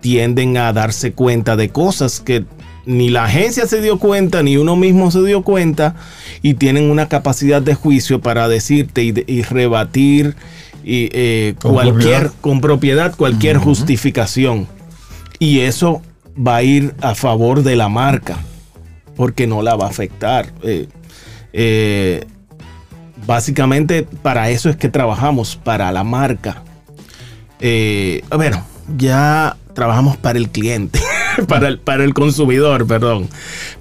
[0.00, 2.44] tienden a darse cuenta de cosas que
[2.84, 5.94] ni la agencia se dio cuenta, ni uno mismo se dio cuenta,
[6.42, 10.34] y tienen una capacidad de juicio para decirte y, de- y rebatir
[10.84, 12.32] y, eh, Con cualquier, propiedad.
[12.40, 14.66] con propiedad, cualquier justificación.
[15.38, 16.02] Y eso
[16.36, 18.38] va a ir a favor de la marca,
[19.16, 20.52] porque no la va a afectar.
[20.62, 20.88] Eh,
[21.52, 22.24] eh,
[23.26, 26.62] básicamente para eso es que trabajamos, para la marca.
[28.30, 28.64] Bueno,
[28.96, 30.98] ya trabajamos para el cliente,
[31.48, 33.28] para, el, para el consumidor, perdón.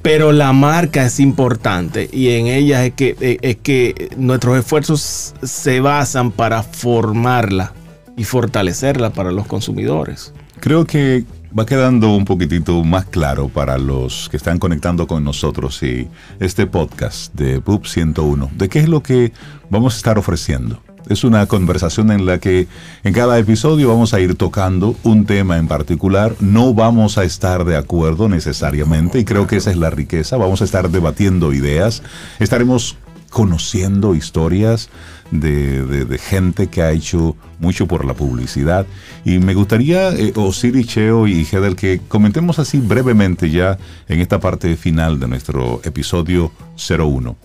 [0.01, 5.33] Pero la marca es importante y en ella es que, eh, es que nuestros esfuerzos
[5.43, 7.73] se basan para formarla
[8.17, 10.33] y fortalecerla para los consumidores.
[10.59, 11.25] Creo que
[11.57, 16.07] va quedando un poquitito más claro para los que están conectando con nosotros y
[16.39, 19.33] este podcast de PUB 101, de qué es lo que
[19.69, 20.81] vamos a estar ofreciendo.
[21.09, 22.67] Es una conversación en la que
[23.03, 26.35] en cada episodio vamos a ir tocando un tema en particular.
[26.39, 30.37] No vamos a estar de acuerdo necesariamente y creo que esa es la riqueza.
[30.37, 32.03] Vamos a estar debatiendo ideas.
[32.39, 32.97] Estaremos
[33.29, 34.89] conociendo historias
[35.31, 38.85] de, gente que ha hecho mucho por la publicidad.
[39.25, 43.77] Y me gustaría, eh, Osiris, Cheo y Hedel, que comentemos así brevemente ya
[44.07, 47.35] en esta parte final de nuestro episodio 01.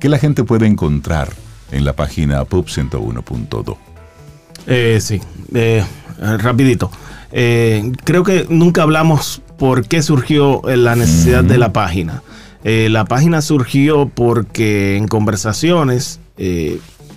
[0.00, 1.30] ¿Qué la gente puede encontrar
[1.72, 3.78] en la página pub101.do?
[4.66, 5.20] Eh, sí,
[5.54, 5.84] eh,
[6.38, 6.90] rapidito.
[7.32, 12.22] Eh, creo que nunca hablamos por qué surgió eh, la necesidad de la página.
[12.64, 16.20] Eh, la página surgió porque en conversaciones,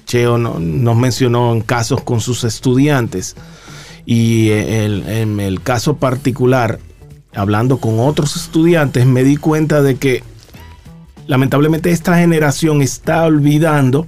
[0.05, 3.35] Cheo no- nos mencionó en casos con sus estudiantes
[4.05, 6.79] y el- en el caso particular,
[7.33, 10.23] hablando con otros estudiantes, me di cuenta de que
[11.27, 14.07] lamentablemente esta generación está olvidando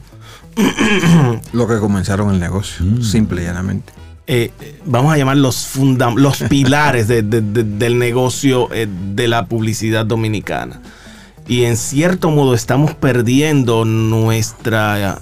[1.54, 3.94] Lo que comenzaron el negocio, simple y llanamente.
[4.28, 4.52] eh,
[4.86, 9.46] vamos a llamar los, funda- los pilares de- de- de- del negocio eh, de la
[9.48, 10.82] publicidad dominicana.
[11.48, 15.20] Y en cierto modo estamos perdiendo nuestra,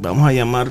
[0.00, 0.68] vamos a llamar,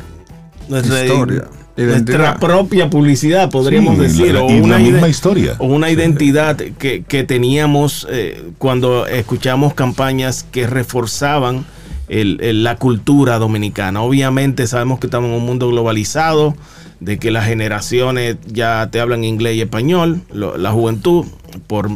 [0.70, 1.46] nuestra, Historia,
[1.76, 2.40] nuestra identidad.
[2.40, 4.34] propia publicidad, podríamos Sí, decir.
[4.36, 5.56] la- o una misma historia.
[5.58, 11.66] O una identidad que, que teníamos eh, cuando escuchamos campañas que reforzaban
[12.12, 14.02] la cultura dominicana.
[14.02, 16.56] Obviamente sabemos que estamos en un mundo globalizado,
[17.00, 21.26] de que las generaciones ya te hablan inglés y español, la juventud,
[21.68, 21.90] por,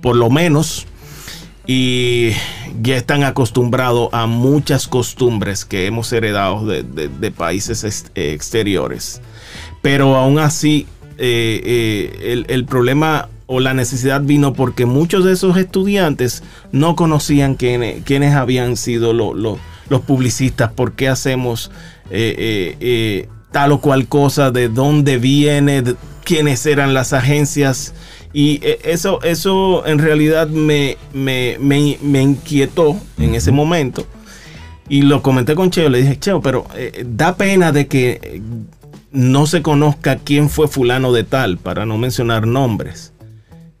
[0.00, 0.86] por lo menos,
[1.66, 2.30] y
[2.80, 9.20] ya están acostumbrados a muchas costumbres que hemos heredado de, países ex- exteriores.
[9.82, 10.86] Pero aún así
[11.18, 16.94] eh, eh, el, el problema o la necesidad vino porque muchos de esos estudiantes no
[16.94, 21.70] conocían quiénes, quiénes habían sido lo- lo- los publicistas, por qué hacemos
[22.10, 27.94] eh, eh, eh, tal o cual cosa, de dónde viene, de- quiénes eran las agencias.
[28.34, 34.06] Y eso, eso en realidad me, me, me- me inquietó en ese momento.
[34.90, 38.42] Y lo comenté con Cheo, le dije, Cheo, pero eh, da pena de que
[39.10, 43.12] no se conozca quién fue fulano de tal, para no mencionar nombres.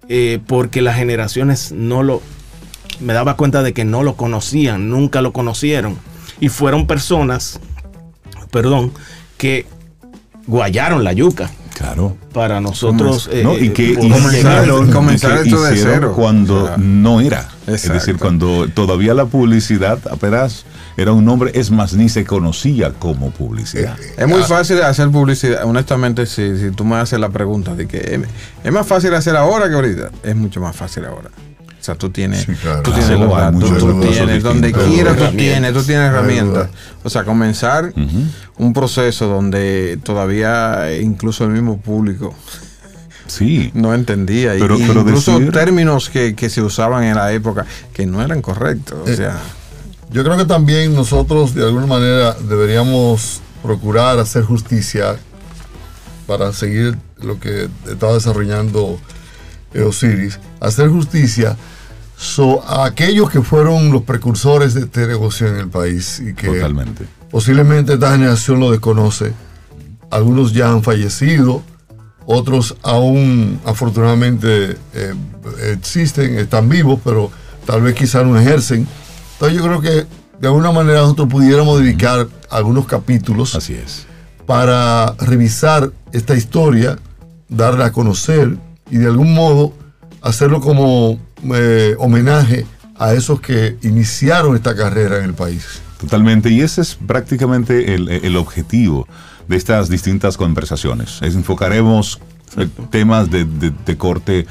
[0.08, 2.22] Eh, porque las generaciones no lo...
[3.00, 5.98] Me daba cuenta de que no lo conocían, nunca lo conocieron.
[6.40, 7.60] Y fueron personas,
[8.50, 8.92] perdón,
[9.36, 9.66] que
[10.46, 12.16] guayaron la yuca Claro.
[12.32, 13.30] para nosotros.
[13.44, 16.12] No, y eh, que comenzar y que esto de hicieron cero.
[16.16, 17.48] cuando O sea, no era.
[17.68, 20.64] Es decir, cuando todavía la publicidad apenas
[20.98, 23.96] era un nombre, es más, ni se conocía como publicidad.
[24.16, 25.64] Es muy fácil hacer publicidad.
[25.64, 28.20] Honestamente, si, si tú me haces la pregunta de que es,
[28.64, 31.30] es más fácil hacer ahora que ahorita, es mucho más fácil ahora.
[31.80, 32.82] O sea, tú tienes, Sí, claro.
[32.82, 34.92] tú tienes Claro, los datos, tú tienes, donde distintos.
[34.94, 36.68] quiera tú tienes, tú tienes herramientas.
[37.04, 37.92] O sea, comenzar
[38.58, 42.34] un proceso donde todavía incluso el mismo público
[43.28, 43.70] Sí.
[43.74, 44.56] no entendía.
[44.56, 48.06] y- Pero- y pero incluso decir- términos que, que se usaban en la época que
[48.06, 48.98] no eran correctos.
[49.06, 49.38] O Eh, sea,
[50.10, 55.16] Yo creo que también nosotros de alguna manera deberíamos procurar hacer justicia
[56.26, 58.98] para seguir lo que estaba desarrollando
[59.86, 61.56] Osiris, hacer justicia
[62.16, 66.48] so- a aquellos que fueron los precursores de este negocio en el país y que
[66.48, 67.04] Totalmente.
[67.30, 69.32] posiblemente esta generación lo desconoce.
[70.10, 71.62] Algunos ya han fallecido,
[72.24, 75.14] otros aún afortunadamente eh,
[75.70, 77.30] existen, están vivos, pero
[77.66, 78.86] tal vez quizás no ejercen.
[79.38, 80.06] Entonces yo creo que
[80.40, 84.04] de alguna manera nosotros pudiéramos dedicar algunos capítulos Así es.
[84.46, 86.98] para revisar esta historia,
[87.48, 88.56] darla a conocer
[88.90, 89.72] y de algún modo
[90.22, 91.20] hacerlo como
[91.54, 92.66] eh, homenaje
[92.96, 95.82] a esos que iniciaron esta carrera en el país.
[96.00, 96.50] Totalmente.
[96.50, 99.06] Y ese es prácticamente el, el objetivo
[99.46, 101.20] de estas distintas conversaciones.
[101.22, 102.18] Es enfocaremos
[102.90, 104.46] temas de, de- de corte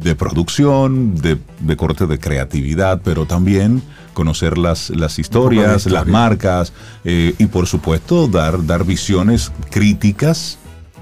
[0.00, 3.82] de producción, de, de corte de creatividad, pero también
[4.12, 6.00] conocer las, las historias, historia.
[6.00, 6.72] las marcas
[7.04, 10.58] eh, y por supuesto dar, dar visiones críticas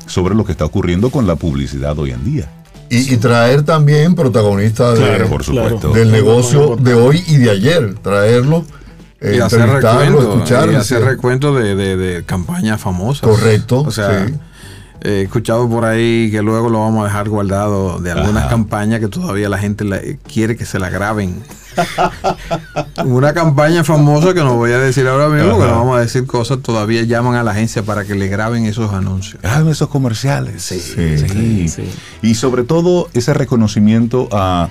[0.07, 2.51] sobre lo que está ocurriendo con la publicidad hoy en día.
[2.91, 5.93] Y, y traer también protagonistas de- Claro, por supuesto.
[5.93, 7.95] del negocio de hoy y de ayer.
[7.95, 8.64] Traerlo,
[9.20, 10.72] eh, y hacer recuento, escucharlo.
[10.72, 13.22] y hacer recuento de, de, de campañas famosas.
[13.28, 14.34] Correcto, O sea, sí.
[15.03, 18.51] He escuchado por ahí que luego lo vamos a dejar guardado de algunas Ajá.
[18.51, 20.01] campañas que todavía la gente la-
[20.33, 21.43] quiere que se la graben.
[23.05, 25.73] Una campaña famosa que no voy a decir ahora mismo, que Ajá.
[25.73, 28.93] no vamos a decir cosas, todavía llaman a la agencia para que le graben esos
[28.93, 29.41] anuncios.
[29.43, 30.63] Graben esos comerciales.
[30.63, 31.85] Sí, sí, sí.
[32.23, 34.71] Y sobre todo ese reconocimiento a,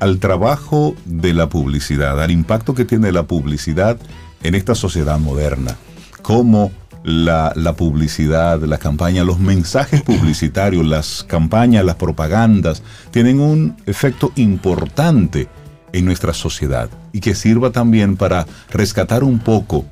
[0.00, 3.98] al trabajo de la publicidad, al impacto que tiene la publicidad
[4.42, 5.76] en esta sociedad moderna.
[6.22, 6.72] Cómo
[7.04, 15.48] la, publicidad, la campaña, los mensajes publicitarios, las campañas, las propagandas, tienen un efecto importante
[15.92, 19.84] en nuestra sociedad y que sirva también para rescatar un poco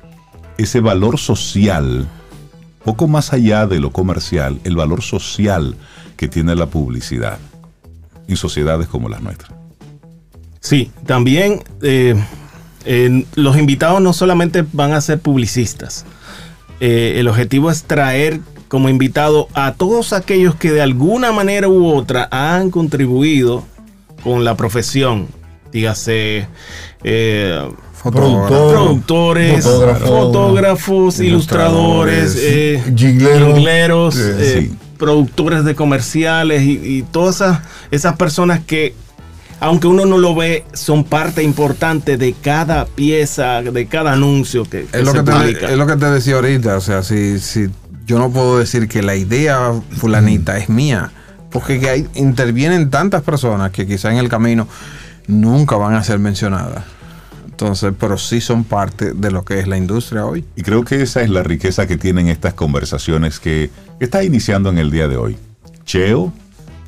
[0.57, 2.07] ese valor social
[2.83, 5.75] poco más allá de lo comercial, el valor social
[6.17, 7.39] que tiene la publicidad
[8.27, 9.51] en sociedades como las nuestras.
[10.59, 12.15] Sí, también eh,
[13.35, 16.05] los invitados no solamente van a ser publicistas.
[16.85, 21.87] Eh, el objetivo es traer como invitado a todos aquellos que de alguna manera u
[21.87, 23.63] otra han contribuido
[24.21, 25.27] con la profesión.
[25.71, 26.45] Dígase,
[27.05, 27.69] eh,
[28.03, 33.53] Productor, productores, fotógrafo, fotógrafos, ilustradores, eh, Jinglero.
[33.53, 34.77] jingleros, eh, sí.
[34.97, 37.59] productores de comerciales y, y todas esas,
[37.91, 38.93] esas personas que,
[39.59, 44.85] aunque uno no lo ve, son parte importante de cada pieza, de cada anuncio que,
[44.85, 47.39] que Es lo se que, te, es lo que te decía ahorita, o sea, si,
[47.39, 47.69] si
[48.05, 51.11] yo no puedo decir que la idea fulanita es mía,
[51.49, 54.67] porque que hay, intervienen tantas personas que quizá en el camino
[55.27, 56.83] nunca van a ser mencionadas.
[57.45, 60.43] Entonces, pero sí son parte de lo que es la industria hoy.
[60.55, 64.69] Y creo que esa es la riqueza que tienen estas conversaciones que, que está iniciando
[64.69, 65.37] en el día de hoy.
[65.85, 66.33] Cheo,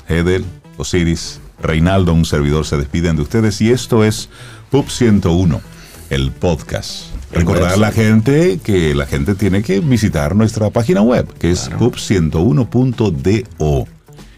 [0.10, 0.44] Hedel,
[0.78, 4.30] Osiris, Reinaldo, un servidor, se despiden de ustedes y esto es
[4.72, 5.62] Pub 101,
[6.10, 7.06] el podcast.
[7.32, 11.52] El Recordar a la gente que la gente tiene que visitar nuestra página web, que
[11.52, 13.88] es pub101.do.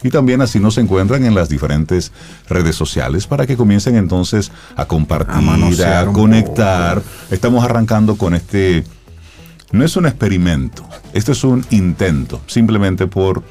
[0.03, 2.11] Y también así nos encuentran en las diferentes
[2.47, 7.01] redes sociales para que comiencen entonces a compartir, A conectar.
[7.31, 8.83] Estamos arrancando con este...
[9.71, 13.43] No es un experimento, este es un intento, simplemente por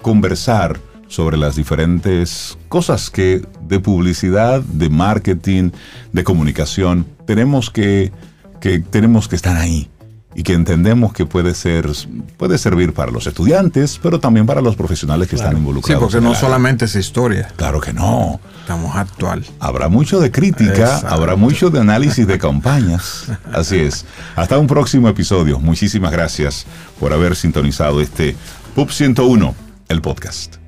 [0.00, 0.80] conversar
[1.10, 5.72] sobre las diferentes cosas que de publicidad, de marketing,
[6.12, 8.12] de comunicación, tenemos que,
[8.60, 9.90] que, tenemos que estar ahí
[10.36, 11.90] y que entendemos que puede ser
[12.36, 15.98] puede servir para los estudiantes, pero también para los profesionales que están involucrados.
[15.98, 17.48] Sí, porque no solamente es historia.
[17.56, 18.40] Claro que no.
[18.60, 19.44] Estamos actual.
[19.58, 23.24] Habrá mucho de crítica, habrá mucho de análisis de campañas.
[23.52, 24.06] Así es.
[24.36, 25.58] Hasta un próximo episodio.
[25.58, 26.66] Muchísimas gracias
[27.00, 28.36] por haber sintonizado este
[28.76, 29.54] PUB 101,
[29.88, 30.59] el podcast.